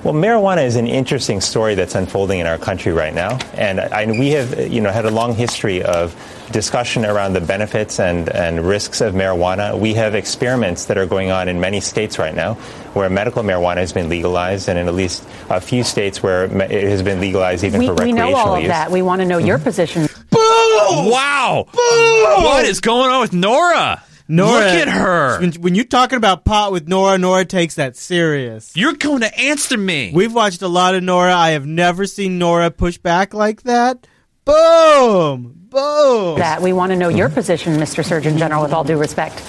[0.05, 4.07] Well, marijuana is an interesting story that's unfolding in our country right now, and I,
[4.07, 6.15] we have, you know, had a long history of
[6.53, 9.79] discussion around the benefits and, and risks of marijuana.
[9.79, 12.55] We have experiments that are going on in many states right now,
[12.95, 16.85] where medical marijuana has been legalized, and in at least a few states where it
[16.89, 18.69] has been legalized even We, for we know all of use.
[18.69, 18.93] that.
[18.93, 19.65] We want to know your mm-hmm.
[19.65, 20.09] position.
[20.31, 21.67] Wow!
[21.73, 24.03] What is going on with Nora?
[24.29, 25.41] Nora, Look at her.
[25.41, 28.77] When, when you're talking about pot with Nora, Nora takes that serious.
[28.77, 30.13] You're going to answer me.
[30.15, 31.35] We've watched a lot of Nora.
[31.35, 34.07] I have never seen Nora push back like that.
[34.45, 35.55] Boom!
[35.71, 36.39] Boom!
[36.39, 38.05] That we want to know your position, Mr.
[38.05, 39.43] Surgeon General, with all due respect.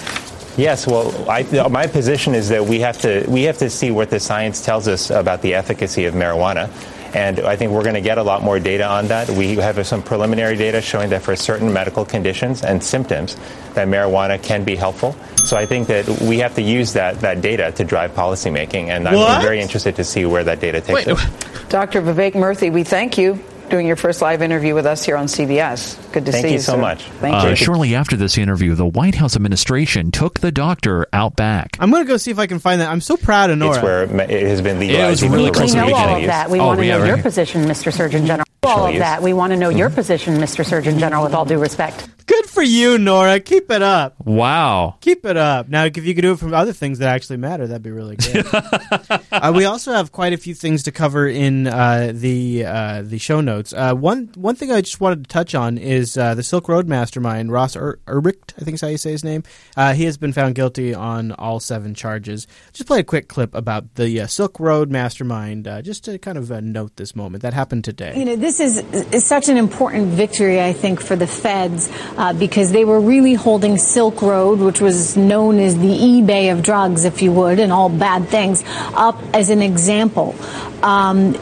[0.56, 4.10] Yes, well, I, my position is that we have to we have to see what
[4.10, 6.68] the science tells us about the efficacy of marijuana,
[7.14, 9.28] and I think we're going to get a lot more data on that.
[9.28, 13.36] We have some preliminary data showing that for certain medical conditions and symptoms,
[13.74, 15.16] that marijuana can be helpful.
[15.36, 19.08] So I think that we have to use that that data to drive policymaking, and
[19.08, 21.68] I'm very interested to see where that data takes us.
[21.68, 22.02] Dr.
[22.02, 23.38] Vivek Murthy, we thank you
[23.70, 25.96] doing your first live interview with us here on CBS.
[26.12, 26.78] Good to Thank see you Thank you so sir.
[26.80, 27.04] much.
[27.20, 27.56] Thank Uh, you.
[27.56, 31.76] shortly after this interview, the White House administration took the doctor out back.
[31.80, 32.90] I'm going to go see if I can find that.
[32.90, 33.74] I'm so proud of Nora.
[33.76, 35.02] It's where it has been legalized.
[35.04, 36.50] It was even really for We know all of that.
[36.50, 37.92] We Oh, want to yeah, know your position, Mr.
[37.92, 38.44] Surgeon General.
[38.62, 39.22] All of that.
[39.22, 40.64] We want to know your position, Mr.
[40.64, 42.08] Surgeon General, with all due respect.
[42.26, 43.40] Good for you, Nora.
[43.40, 44.14] Keep it up.
[44.24, 44.98] Wow.
[45.00, 45.68] Keep it up.
[45.68, 48.16] Now, if you could do it from other things that actually matter, that'd be really
[48.16, 48.46] good.
[49.32, 53.18] uh, we also have quite a few things to cover in uh, the uh, the
[53.18, 53.72] show notes.
[53.72, 56.86] Uh, one one thing I just wanted to touch on is uh, the Silk Road
[56.86, 59.42] mastermind, Ross Ur- Urbicht, I think is how you say his name.
[59.76, 62.46] Uh, he has been found guilty on all seven charges.
[62.72, 66.38] Just play a quick clip about the uh, Silk Road mastermind, uh, just to kind
[66.38, 68.16] of uh, note this moment that happened today.
[68.16, 68.78] You know, this is,
[69.12, 73.34] is such an important victory, I think, for the feds uh, because they were really
[73.34, 77.70] holding Silk Road, which was known as the eBay of drugs, if you would, and
[77.70, 80.34] all bad things, up as an example.
[80.82, 81.32] Um,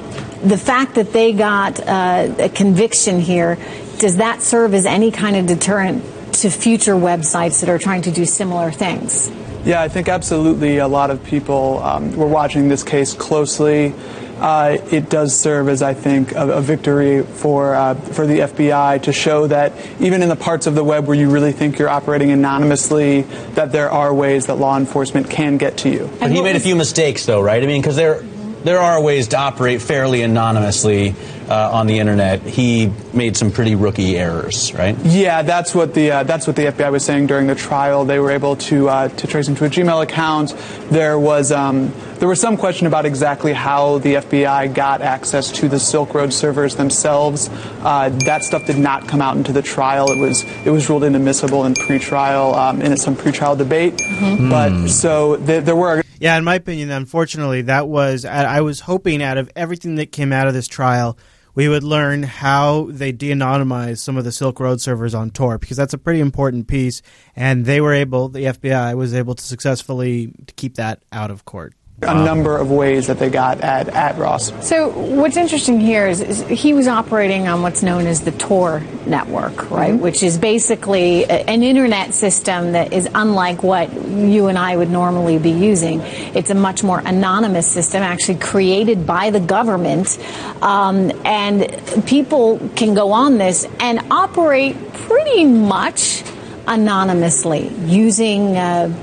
[0.42, 3.58] the fact that they got uh, a conviction here,
[3.98, 6.04] does that serve as any kind of deterrent
[6.34, 9.30] to future websites that are trying to do similar things?
[9.64, 13.92] Yeah, I think absolutely a lot of people um, were watching this case closely.
[14.40, 19.02] Uh, it does serve as, I think, a, a victory for uh, for the FBI
[19.02, 21.88] to show that even in the parts of the web where you really think you're
[21.88, 23.22] operating anonymously,
[23.54, 26.10] that there are ways that law enforcement can get to you.
[26.20, 27.62] But he made a few mistakes, though, right?
[27.62, 28.22] I mean, because there,
[28.64, 31.14] there are ways to operate fairly anonymously
[31.48, 32.42] uh, on the internet.
[32.42, 34.96] He made some pretty rookie errors, right?
[35.04, 38.04] Yeah, that's what the uh, that's what the FBI was saying during the trial.
[38.04, 40.54] They were able to uh, to trace him to a Gmail account.
[40.90, 45.68] There was um, there was some question about exactly how the FBI got access to
[45.68, 47.48] the Silk Road servers themselves.
[47.82, 50.10] Uh, that stuff did not come out into the trial.
[50.10, 53.96] It was it was ruled inadmissible in pretrial um, in some pretrial debate.
[53.96, 54.50] Mhm.
[54.50, 58.80] But so th- there were Yeah, in my opinion, unfortunately, that was I I was
[58.80, 61.16] hoping out of everything that came out of this trial,
[61.58, 65.76] we would learn how they de-anonymized some of the Silk Road servers on Tor because
[65.76, 67.02] that's a pretty important piece,
[67.34, 71.74] and they were able, the FBI was able to successfully keep that out of court.
[72.02, 74.52] A number of ways that they got at at Ross.
[74.64, 78.82] So what's interesting here is, is he was operating on what's known as the Tor
[79.04, 79.94] network, right?
[79.94, 84.90] Which is basically a- an internet system that is unlike what you and I would
[84.90, 86.00] normally be using.
[86.34, 90.18] It's a much more anonymous system, actually created by the government,
[90.62, 91.66] um, and
[92.06, 96.22] people can go on this and operate pretty much
[96.68, 98.56] anonymously using.
[98.56, 98.94] Uh,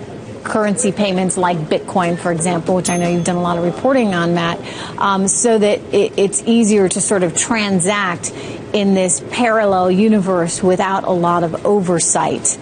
[0.46, 4.14] currency payments like Bitcoin, for example, which I know you've done a lot of reporting
[4.14, 4.60] on, Matt,
[4.98, 8.32] um, so that it, it's easier to sort of transact
[8.74, 12.58] in this parallel universe without a lot of oversight.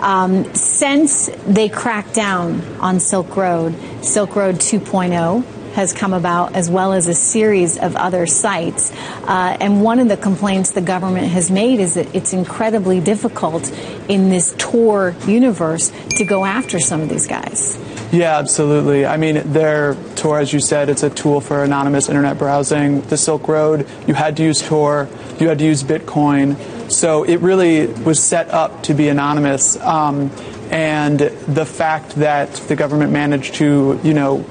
[0.00, 6.70] Um, since they cracked down on Silk Road, Silk Road 2.0 has come about, as
[6.70, 8.90] well as a series of other sites.
[9.24, 13.70] Uh, and one of the complaints the government has made is that it's incredibly difficult
[14.08, 17.78] in this Tor universe to go after some of these guys.
[18.10, 19.04] Yeah, absolutely.
[19.04, 23.02] I mean, their Tor, as you said, it's a tool for anonymous internet browsing.
[23.02, 25.08] The Silk Road, you had to use Tor,
[25.38, 26.56] you had to use Bitcoin.
[26.90, 29.76] So it really was set up to be anonymous.
[29.76, 30.30] Um,
[30.70, 34.44] and the fact that the government managed to, you know,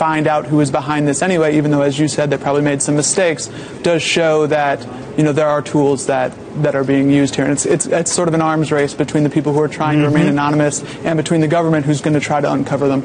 [0.00, 2.80] find out who is behind this anyway, even though, as you said, they probably made
[2.80, 3.48] some mistakes,
[3.82, 4.78] does show that
[5.18, 6.32] you know there are tools that,
[6.62, 9.24] that are being used here, and it's, it's it's sort of an arms race between
[9.24, 10.30] the people who are trying to remain Mhm.
[10.40, 13.02] anonymous and between the government who's going to try to uncover them.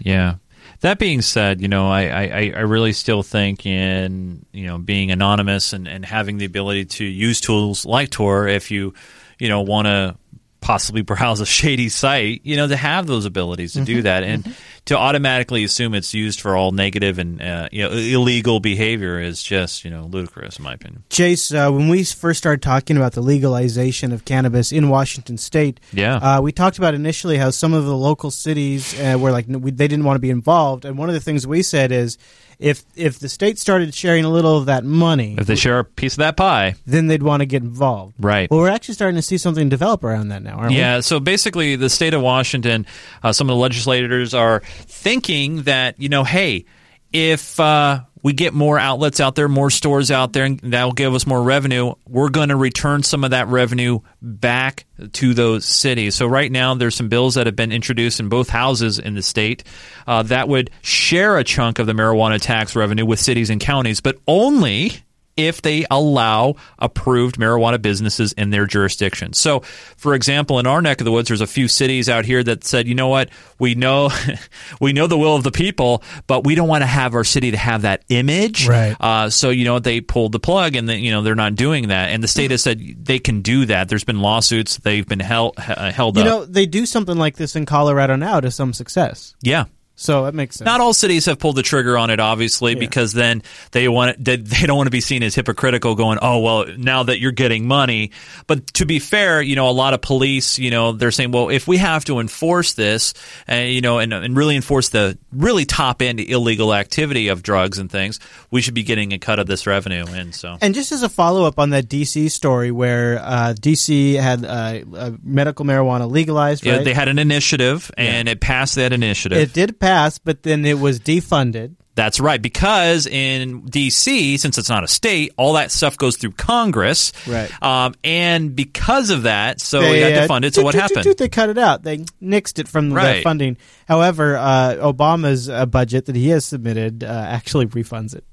[0.00, 0.34] Yeah.
[0.80, 5.12] That being said, you know, I, I, I really still think in, you know, being
[5.12, 8.92] anonymous and, and having the ability to use tools like Tor if you,
[9.38, 10.16] you know, want to
[10.60, 14.02] possibly browse a shady site, you know, to have those abilities to do Mhm.
[14.02, 14.22] that.
[14.24, 14.56] And
[14.86, 19.40] to automatically assume it's used for all negative and, uh, you know, illegal behavior is
[19.42, 21.04] just, you know, ludicrous in my opinion.
[21.08, 25.78] Chase, uh, when we first started talking about the legalization of cannabis in Washington State,
[25.92, 26.16] Yeah.
[26.16, 29.70] uh, we talked about initially how some of the local cities uh, were like we,
[29.70, 32.18] they didn't want to be involved, and one of the things we said is
[32.58, 35.84] if if the state started sharing a little of that money, If they share a
[35.84, 38.14] piece of that pie, then they'd want to get involved.
[38.20, 38.48] Right.
[38.50, 40.76] Well, we're actually starting to see something develop around that now, aren't we?
[40.78, 42.86] Yeah, so basically, the state of Washington,
[43.24, 46.64] uh, some of the legislators are thinking that, you know, hey,
[47.12, 51.14] if uh, we get more outlets out there, more stores out there, and that'll give
[51.14, 56.14] us more revenue, we're going to return some of that revenue back to those cities.
[56.14, 59.22] So, right now, there's some bills that have been introduced in both houses in the
[59.22, 59.64] state
[60.06, 64.00] uh, that would share a chunk of the marijuana tax revenue with cities and counties,
[64.00, 64.92] but only
[65.36, 69.32] if they allow approved marijuana businesses in their jurisdiction.
[69.32, 69.60] So,
[69.96, 72.64] for example, in our neck of the woods, there's a few cities out here that
[72.64, 74.10] said, you know what, we know
[74.80, 77.50] we know the will of the people, but we don't want to have our city
[77.52, 78.68] to have that image.
[78.68, 78.96] Right.
[79.00, 81.88] Uh, so, you know, they pulled the plug, and then you know they're not doing
[81.88, 82.10] that.
[82.10, 83.88] And the state has said they can do that.
[83.88, 86.26] There's been lawsuits; they've been held uh, held You up.
[86.28, 89.34] know, they do something like this in Colorado now to some success.
[89.42, 89.64] yeah.
[89.94, 90.66] So it makes sense.
[90.66, 94.36] Not all cities have pulled the trigger on it, obviously, because then they want they,
[94.36, 97.66] they don't want to be seen as hypocritical, going, "Oh, well, now that you're getting
[97.66, 98.10] money."
[98.46, 101.50] But to be fair, you know, a lot of police, you know, they're saying, "Well,
[101.50, 103.12] if we have to enforce this,
[103.50, 107.78] uh, you know, and and really enforce the really top end illegal activity of drugs
[107.78, 108.18] and things,
[108.50, 111.08] we should be getting a cut of this revenue." And so, And just as a
[111.08, 116.64] follow up on that DC story where uh, DC had uh, uh, medical marijuana legalized,
[116.64, 116.84] yeah, right?
[116.84, 119.38] they had an initiative, and it passed that initiative.
[119.38, 121.74] it did pass, but then it was defunded.
[121.94, 126.32] That's right, because in D.C., since it's not a state, all that stuff goes through
[126.32, 127.12] Congress.
[127.28, 127.50] Right.
[127.62, 130.54] Um, and because of that, so They, we got uh, defunded.
[130.54, 131.04] So what happened?
[131.18, 131.82] They cut it out.
[131.82, 133.58] They nixed it from the funding.
[133.86, 138.24] However, uh, Obama's uh, budget that he has submitted uh, actually refunds it.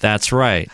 [0.00, 0.70] That's right.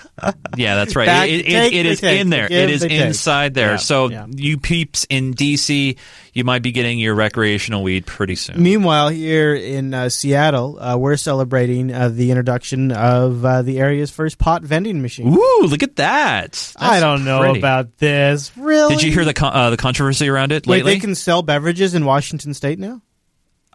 [0.56, 1.06] Yeah, that's right.
[1.06, 2.44] Back- it, it, it take, in there.
[2.44, 3.72] It is the inside there.
[3.72, 4.26] Yeah, so yeah.
[4.28, 5.96] you peeps in D.C.,
[6.32, 8.62] you might be getting your recreational weed pretty soon.
[8.62, 14.10] Meanwhile, here in uh, Seattle, uh, we're celebrating uh, the introduction of uh, the area's
[14.10, 15.32] first pot vending machine.
[15.32, 16.72] Ooh, look at that!
[16.76, 17.60] I don't know pretty.
[17.60, 18.56] about this.
[18.56, 18.96] Really?
[18.96, 20.94] Did you hear the con- uh, the controversy around it Wait, lately?
[20.94, 23.00] they can sell beverages in Washington State now?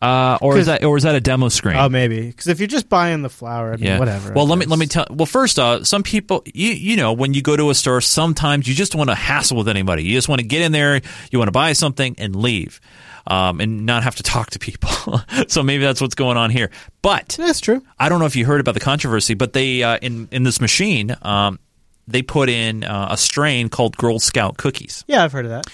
[0.02, 1.76] Uh, or is that or is that a demo screen?
[1.76, 4.00] Oh, maybe because if you're just buying the flower, I mean, yeah.
[4.00, 4.32] whatever.
[4.32, 5.06] Well, let me let me tell.
[5.10, 8.68] Well, first, uh, some people, you you know, when you go to a store, sometimes
[8.68, 10.04] you just want to hassle with anybody.
[10.04, 12.80] You just want to get in there, you want to buy something and leave,
[13.28, 14.90] um, and not have to talk to people.
[15.50, 16.72] so maybe that's what's going on here.
[17.02, 17.84] But that's true.
[18.00, 20.62] I don't know if you heard about the controversy, but they uh, in in this
[20.62, 21.60] machine, um,
[22.08, 25.04] they put in uh, a strain called Girl Scout cookies.
[25.08, 25.66] Yeah, I've heard of that.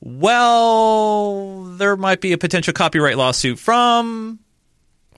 [0.00, 4.38] Well, there might be a potential copyright lawsuit from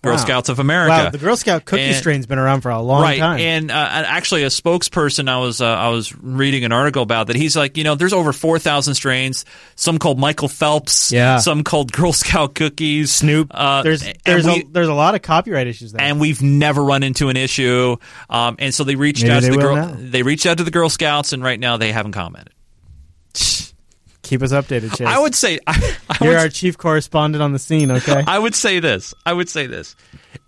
[0.03, 0.19] Girl Wow.
[0.19, 0.91] Scouts of America.
[0.91, 3.19] Wow, the Girl Scout cookie And- strain's been around for a long right.
[3.19, 3.39] time.
[3.39, 7.27] And uh, and actually, a spokesperson I was uh, I was reading an article about
[7.27, 7.37] that.
[7.37, 9.45] He's like, you know, there's over four thousand strains.
[9.77, 11.13] Some called Michael Phelps.
[11.13, 11.37] Yeah.
[11.39, 13.11] Some called Girl Scout cookies.
[13.13, 13.49] Snoop.
[13.51, 16.01] Uh, there's there's we- a, there's a lot of copyright issues there.
[16.01, 17.97] and we've never run into an issue.
[18.31, 19.77] Um, and so they reached Maybe out to the girl.
[19.77, 19.95] now.
[19.99, 22.55] They reached out to the Girl Scouts, and right now they haven't commented.
[24.31, 25.09] Keep us updated, Chase.
[25.09, 27.91] I would say I, I You're would our chief correspondent on the scene.
[27.91, 28.23] Okay.
[28.29, 29.13] I would say this.
[29.27, 29.97] I would say this.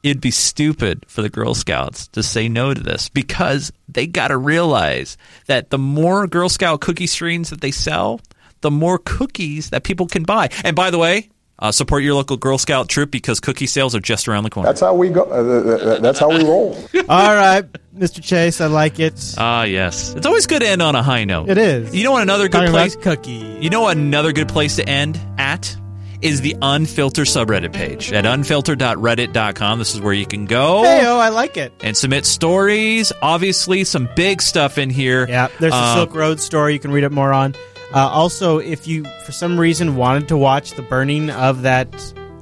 [0.04, 4.28] It'd be stupid for the Girl Scouts to say no to this because they got
[4.28, 5.16] to realize
[5.46, 8.20] that the more Girl Scout cookie strains that they sell,
[8.60, 10.48] the more cookies that people can buy.
[10.62, 11.30] And by the way,
[11.62, 14.68] uh, support your local Girl Scout troop because cookie sales are just around the corner.
[14.68, 15.22] That's how we go.
[15.22, 16.74] Uh, that's how we roll.
[17.08, 17.64] All right,
[17.96, 18.22] Mr.
[18.22, 19.34] Chase, I like it.
[19.38, 20.12] Ah, yes.
[20.14, 21.48] It's always good to end on a high note.
[21.48, 21.94] It is.
[21.94, 23.62] You know what another good Talking place about cookies.
[23.64, 25.74] You know what another good place to end at
[26.20, 29.78] is the unfiltered subreddit page at unfiltered.reddit.com.
[29.78, 30.82] This is where you can go.
[30.84, 31.72] Hey, oh, I like it.
[31.82, 33.12] and submit stories.
[33.22, 35.26] Obviously, some big stuff in here.
[35.28, 36.74] Yeah, there's the Uh, Silk Road story.
[36.74, 37.54] You can read it more on.
[37.94, 41.90] Uh, also, if you for some reason wanted to watch the burning of that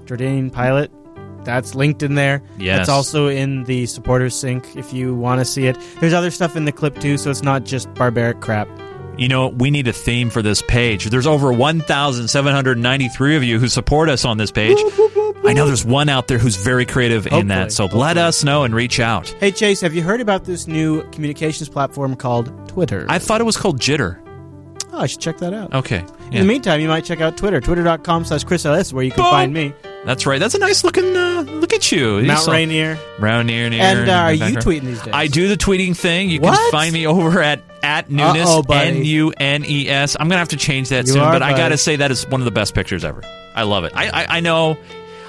[0.05, 0.91] Jordanian pilot,
[1.45, 2.43] that's linked in there.
[2.59, 2.81] Yes.
[2.81, 5.77] It's also in the supporters sync if you want to see it.
[6.01, 8.69] There's other stuff in the clip too, so it's not just barbaric crap.
[9.19, 11.07] You know, we need a theme for this page.
[11.07, 14.79] There's over 1,793 of you who support us on this page.
[15.45, 18.65] I know there's one out there who's very creative in that, so let us know
[18.65, 19.29] and reach out.
[19.41, 23.05] Hey Chase, have you heard about this new communications platform called Twitter?
[23.09, 24.19] I thought it was called Jitter.
[24.93, 25.73] Oh, I should check that out.
[25.75, 26.05] Okay.
[26.31, 29.23] In the meantime, you might check out Twitter, twitter.com slash Chris LS, where you can
[29.25, 29.31] Boom.
[29.31, 29.73] find me.
[30.05, 30.39] That's right.
[30.41, 32.23] That's a nice looking uh, look at you.
[32.23, 32.95] Mount saw- Rainier.
[33.19, 33.83] Mount Rainier.
[33.83, 35.13] And, uh, are you tweeting these days?
[35.13, 36.31] I do the tweeting thing.
[36.31, 36.57] You What?
[36.57, 38.99] can find me over at at Nunes buddy.
[38.99, 40.17] N U N E S.
[40.19, 42.27] I'm gonna have to change that You soon, are, but I gotta say that is
[42.29, 43.23] one of the best pictures ever.
[43.55, 43.93] I love it.
[43.95, 44.79] I I, I know.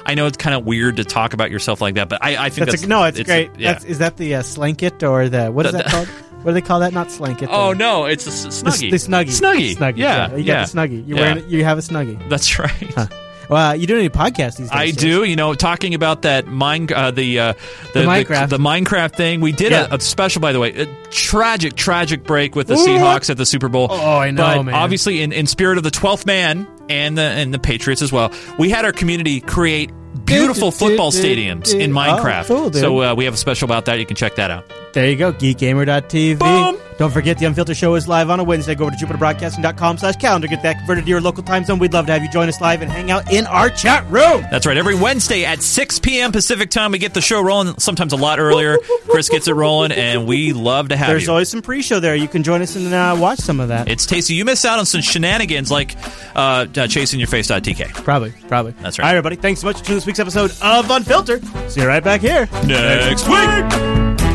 [0.05, 2.49] I know it's kind of weird to talk about yourself like that, but I, I
[2.49, 3.51] think That's, that's, a, no, it's, great.
[3.57, 3.73] yeah.
[3.73, 6.09] That's, is that the uh, slanket or the what is The- that called?
[6.43, 6.93] What do they call that?
[6.93, 7.49] Not slanket.
[7.51, 8.91] oh no, it's a s- the, snuggie.
[8.91, 9.39] the snuggie.
[9.39, 9.75] Snuggie.
[9.75, 9.97] Snuggie.
[9.97, 10.53] Yeah, you yeah.
[10.61, 11.07] got the snuggie.
[11.07, 11.33] You're Yeah.
[11.35, 11.49] wearing.
[11.49, 12.29] You have a snuggie.
[12.29, 13.09] That's right.
[13.49, 14.71] Well, you doing any podcasts these days?
[14.71, 15.25] I do.
[15.25, 17.53] You know, talking about that mine, uh, the, uh,
[17.93, 18.47] the The Minecraft.
[18.49, 19.41] the, Minecraft thing.
[19.41, 19.87] We did Yeah.
[19.91, 22.75] a, a special, by the way, a tragic, tragic break with the?
[22.75, 23.87] Seahawks at the Super Bowl.
[23.91, 24.75] Oh, I know, but man.
[24.75, 28.31] Obviously, in, in spirit of the twelfth man and the and the Patriots as well,
[28.59, 29.91] we had our community create
[30.25, 32.47] beautiful football stadiums in Oh, Minecraft.
[32.47, 33.99] cool, so uh, we have a special about that.
[33.99, 34.65] You can check that out.
[34.93, 36.39] There you go, geekgamer.tv.
[36.39, 36.80] Boom.
[36.97, 38.75] Don't forget the Unfiltered Show is live on a Wednesday.
[38.75, 40.47] Go over to jupiterbroadcasting.com slash calendar.
[40.47, 41.79] Get that converted to your local time zone.
[41.79, 44.45] We'd love to have you join us live and hang out in our chat room.
[44.51, 44.77] That's right.
[44.77, 46.31] Every Wednesday at 6 p.m.
[46.31, 47.77] Pacific time, we get the show rolling.
[47.79, 48.77] Sometimes a lot earlier.
[49.09, 51.25] Chris gets it rolling, and we love to have There's you.
[51.25, 52.15] There's always some pre-show there.
[52.15, 53.87] You can join us and uh, watch some of that.
[53.87, 54.35] It's tasty.
[54.35, 55.95] You miss out on some shenanigans like
[56.35, 57.93] uh, uh, chasingyourface.tk.
[58.03, 58.73] Probably, probably.
[58.73, 59.05] That's right.
[59.05, 59.13] All right.
[59.13, 59.35] right, everybody.
[59.37, 61.43] Thanks so much for this week's episode of Unfiltered.
[61.69, 64.30] See you right back here Next week.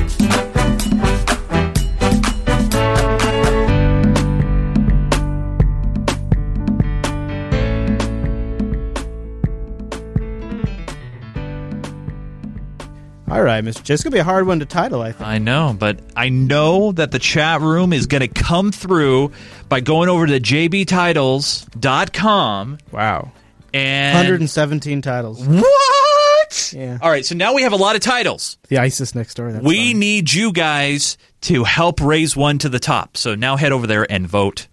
[13.28, 13.82] All right, Mr.
[13.82, 13.94] J.
[13.94, 15.28] It's going to be a hard one to title, I think.
[15.28, 19.32] I know, but I know that the chat room is going to come through
[19.68, 22.78] by going over to jbtitles.com.
[22.92, 23.32] Wow.
[23.74, 25.44] And 117 titles.
[25.44, 26.72] What?
[26.72, 26.98] Yeah.
[27.02, 28.58] All right, so now we have a lot of titles.
[28.68, 29.48] The ISIS next door.
[29.60, 33.16] We need you guys to help raise one to the top.
[33.16, 34.68] So now head over there and vote.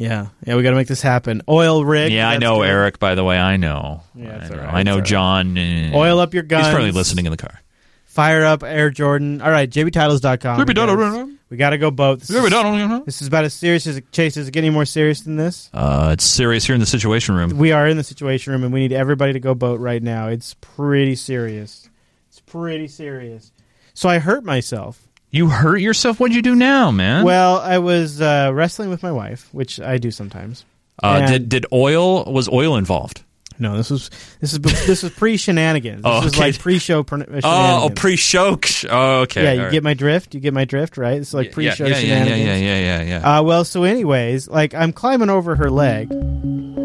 [0.00, 1.42] Yeah, yeah, we got to make this happen.
[1.46, 2.10] Oil rig.
[2.10, 2.68] Yeah, I know it.
[2.68, 2.98] Eric.
[2.98, 4.02] By the way, I know.
[4.14, 5.04] Yeah, I know, right, I know right.
[5.04, 5.58] John.
[5.58, 6.66] uh, Oil up your guns.
[6.66, 7.60] He's probably listening in the car.
[8.06, 9.40] Fire up Air Jordan.
[9.42, 10.66] All right, jbtitles.com.
[10.66, 11.36] JBTitles.
[11.50, 12.20] We got to go both.
[12.20, 14.36] This is, this is about as serious as Chase.
[14.36, 15.68] Is it getting more serious than this?
[15.74, 17.58] Uh, it's serious here in the Situation Room.
[17.58, 20.28] We are in the situation room, and we need everybody to go boat right now.
[20.28, 21.88] It's pretty serious.
[22.28, 23.52] It's pretty serious.
[23.94, 25.06] So I hurt myself.
[25.30, 26.18] You hurt yourself?
[26.18, 27.24] What'd you do now, man?
[27.24, 30.64] Well, I was uh, wrestling with my wife, which I do sometimes.
[31.02, 33.22] uh, did did oil was oil involved?
[33.60, 34.08] No, this was
[34.40, 36.02] this is this was pre shenanigans.
[36.02, 36.40] This Oh, was okay.
[36.46, 37.04] like pre show.
[37.10, 38.58] Oh, oh pre-show.
[38.88, 39.44] Oh, okay.
[39.44, 39.72] yeah, you right.
[39.72, 40.34] get my drift.
[40.34, 41.20] You get my drift, right?
[41.20, 42.46] It's like pre show yeah, yeah, yeah, shenanigans.
[42.46, 43.38] yeah, yeah, yeah, yeah.
[43.38, 46.08] Uh, well, so anyways, like I'm climbing over her leg,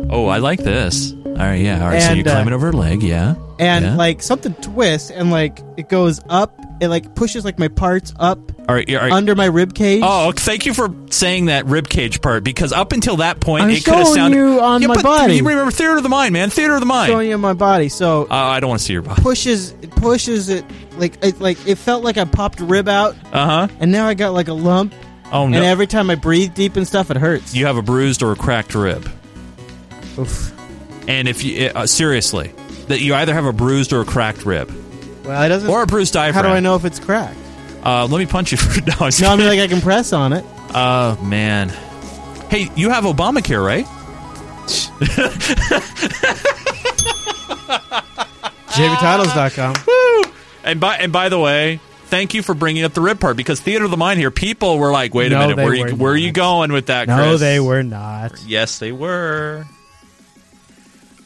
[0.09, 1.13] Oh, I like this.
[1.13, 1.81] All right, yeah.
[1.81, 3.35] All right, so you're climbing uh, over her leg, yeah.
[3.57, 3.95] and yeah.
[3.95, 6.59] like something twists and like it goes up.
[6.81, 9.11] It like pushes like my parts up all right, all right.
[9.11, 10.01] under my rib cage.
[10.03, 13.69] Oh, thank you for saying that rib cage part because up until that point, I'm
[13.69, 14.37] it could have showing sounded.
[14.37, 15.35] you on yeah, my but body.
[15.35, 16.49] You remember theater of the mind, man.
[16.49, 17.11] Theater of the mind.
[17.11, 17.87] showing you my body.
[17.89, 19.21] So Uh, I don't want to see your body.
[19.21, 20.65] pushes it pushes it
[20.97, 23.75] like it like it felt like I popped a rib out, Uh huh.
[23.79, 24.93] and now I got like a lump.
[25.31, 25.57] Oh no!
[25.57, 27.55] And every time I breathe deep and stuff, it hurts.
[27.55, 29.09] you have a bruised or a cracked rib.
[30.19, 30.51] Oof.
[31.07, 32.51] And if you uh, seriously,
[32.87, 34.71] that you either have a bruised or a cracked rib,
[35.25, 35.69] Well, it doesn't.
[35.69, 37.37] or a bruised How do I know if it's cracked?
[37.83, 38.93] Uh, let me punch you for no.
[38.99, 39.59] I'm just No, I mean kidding.
[39.59, 40.43] like I can press on it.
[40.73, 41.69] Oh man.
[42.49, 43.85] Hey, you have Obamacare, right?
[48.67, 49.75] JBTitles.com.
[49.87, 50.31] Woo!
[50.63, 53.59] And by and by the way, thank you for bringing up the rib part because
[53.61, 54.31] theater of the mind here.
[54.31, 56.87] People were like, "Wait a No, minute, they where you where are you going with
[56.87, 57.39] that?" No, Chris?
[57.41, 58.43] they were not.
[58.45, 59.65] Yes, they were.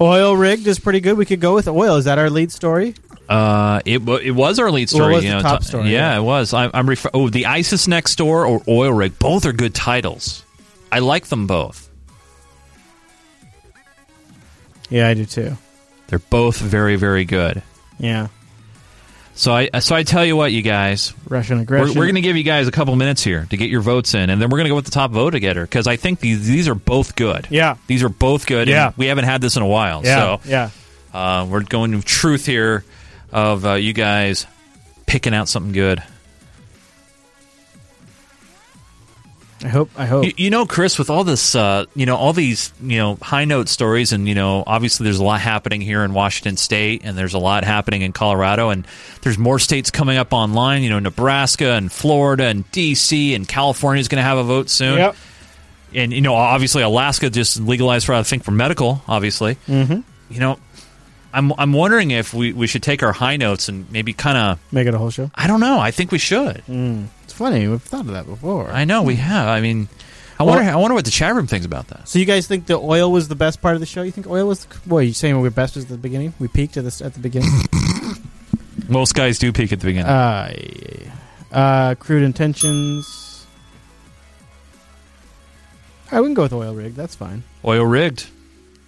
[0.01, 1.17] Oil rigged is pretty good.
[1.17, 1.95] We could go with oil.
[1.97, 2.95] Is that our lead story?
[3.29, 5.13] Uh, it it was our lead story.
[5.13, 5.91] was you know, top t- story?
[5.91, 6.51] Yeah, it was.
[6.51, 9.19] I, I'm refer- oh the ISIS next door or oil rig.
[9.19, 10.43] Both are good titles.
[10.91, 11.89] I like them both.
[14.89, 15.55] Yeah, I do too.
[16.07, 17.61] They're both very very good.
[17.99, 18.29] Yeah.
[19.35, 21.99] So I so I tell you what, you guys, Russian we're, aggression.
[21.99, 24.31] we're going to give you guys a couple minutes here to get your votes in,
[24.31, 26.47] and then we're going to go with the top vote getter because I think these
[26.47, 27.47] these are both good.
[27.51, 27.77] Yeah.
[27.85, 28.67] these are both good.
[28.67, 28.91] Yeah.
[28.97, 30.03] we haven't had this in a while.
[30.03, 30.69] Yeah, so yeah.
[31.13, 32.83] uh, we're going to truth here
[33.31, 34.45] of uh, you guys
[35.05, 36.03] picking out something good.
[39.61, 39.89] I hope.
[39.97, 40.23] I hope.
[40.23, 43.43] You, you know, Chris, with all this, uh, you know, all these, you know, high
[43.43, 47.17] note stories, and you know, obviously there's a lot happening here in Washington State, and
[47.17, 48.87] there's a lot happening in Colorado, and
[49.21, 50.81] there's more states coming up online.
[50.81, 53.35] You know, Nebraska and Florida and D.C.
[53.35, 54.97] and California is going to have a vote soon.
[54.97, 55.15] Yep.
[55.93, 59.55] And you know, obviously Alaska just legalized for I think for medical, obviously.
[59.67, 60.03] Mhm.
[60.29, 60.59] You know,
[61.33, 64.59] I'm I'm wondering if we, we should take our high notes and maybe kind of
[64.73, 65.29] Make it a whole show.
[65.35, 65.79] I don't know.
[65.79, 66.63] I think we should.
[66.67, 67.07] Mm.
[67.23, 67.67] It's funny.
[67.67, 68.69] We've thought of that before.
[68.71, 69.47] I know we have.
[69.47, 69.87] I mean,
[70.39, 72.07] I Well- wonder I wonder what the chat room thinks about that.
[72.09, 74.01] So you guys think the oil was the best part of the show?
[74.01, 74.65] You think oil was?
[74.65, 76.33] The, boy, you saying we were best was the beginning?
[76.39, 77.49] We peaked at the at the beginning.
[78.89, 80.09] Most guys do peak at the beginning.
[80.09, 80.51] uh,
[81.51, 83.45] uh, crude intentions.
[86.11, 86.95] All right, we can go with oil rig.
[86.95, 87.43] That's fine.
[87.63, 88.27] Oil rigged.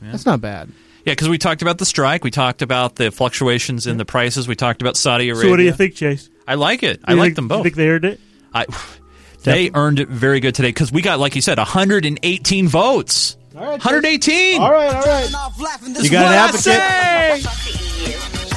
[0.01, 0.71] That's not bad.
[1.05, 2.23] Yeah, because we talked about the strike.
[2.23, 4.47] We talked about the fluctuations in the prices.
[4.47, 5.43] We talked about Saudi Arabia.
[5.43, 6.29] So what do you think, Chase?
[6.47, 7.01] I like it.
[7.05, 7.63] I You like think- them you both.
[7.63, 8.19] think they earned it?
[8.53, 8.65] I,
[9.43, 13.37] they earned it very good today because we got, like you said, 118 votes.
[13.55, 14.61] All right, 118.
[14.61, 15.25] All right, all right.
[15.27, 17.43] You got an What I advocate.
[17.43, 18.51] say.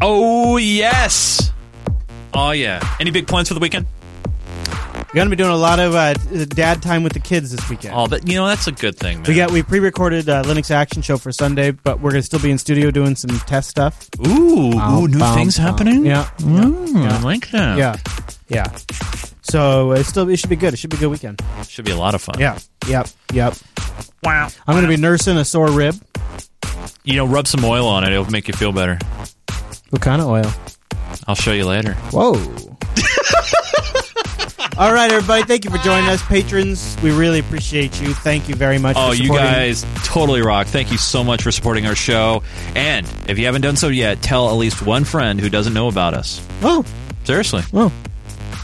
[0.00, 1.52] Oh yes.
[2.40, 2.80] Oh yeah.
[3.00, 3.86] Any big plans for the weekend?
[4.68, 6.14] We're gonna be doing a lot of uh,
[6.46, 7.94] dad time with the kids this weekend.
[7.96, 9.26] Oh, but you know that's a good thing, man.
[9.26, 12.50] We got we pre-recorded uh, Linux Action Show for Sunday, but we're gonna still be
[12.50, 14.08] in studio doing some test stuff.
[14.26, 15.66] Ooh, Bum, ooh, new bum, things bum.
[15.66, 16.06] happening.
[16.06, 17.78] Yeah, Mm, yeah, I like that.
[17.78, 17.96] yeah,
[18.48, 18.70] yeah.
[19.42, 20.74] So it still it should be good.
[20.74, 21.42] It should be a good weekend.
[21.66, 22.38] Should be a lot of fun.
[22.38, 23.54] Yeah, yep, yep.
[24.22, 24.48] Wow.
[24.66, 25.96] I'm gonna be nursing a sore rib.
[27.02, 28.12] You know, rub some oil on it.
[28.12, 28.98] It'll make you feel better.
[29.90, 30.52] What kind of oil?
[31.26, 31.94] I'll show you later.
[32.12, 32.34] Whoa.
[34.78, 35.42] All right, everybody.
[35.42, 36.96] Thank you for joining us, patrons.
[37.02, 38.14] We really appreciate you.
[38.14, 38.94] Thank you very much.
[38.96, 40.68] Oh, you guys totally rock.
[40.68, 42.44] Thank you so much for supporting our show.
[42.76, 45.88] And if you haven't done so yet, tell at least one friend who doesn't know
[45.88, 46.46] about us.
[46.62, 46.84] Oh,
[47.24, 47.62] Seriously.
[47.74, 47.92] oh.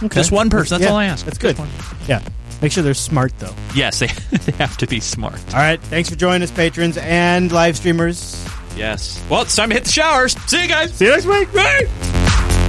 [0.05, 0.15] Okay.
[0.15, 0.77] Just one person.
[0.79, 1.25] That's Yeah, all I ask.
[1.25, 1.59] That's good.
[2.07, 2.23] Yeah.
[2.63, 3.55] Make sure they're smart though.
[3.75, 5.41] Yes, they, they have to be smart.
[5.53, 5.81] All right.
[5.81, 8.47] Thanks for joining us, patrons and live streamers.
[8.77, 9.23] Yes.
[9.29, 10.33] Well, it's time to hit the showers.
[10.49, 10.93] See you guys.
[10.95, 11.53] See you next week.
[11.53, 12.64] Bye.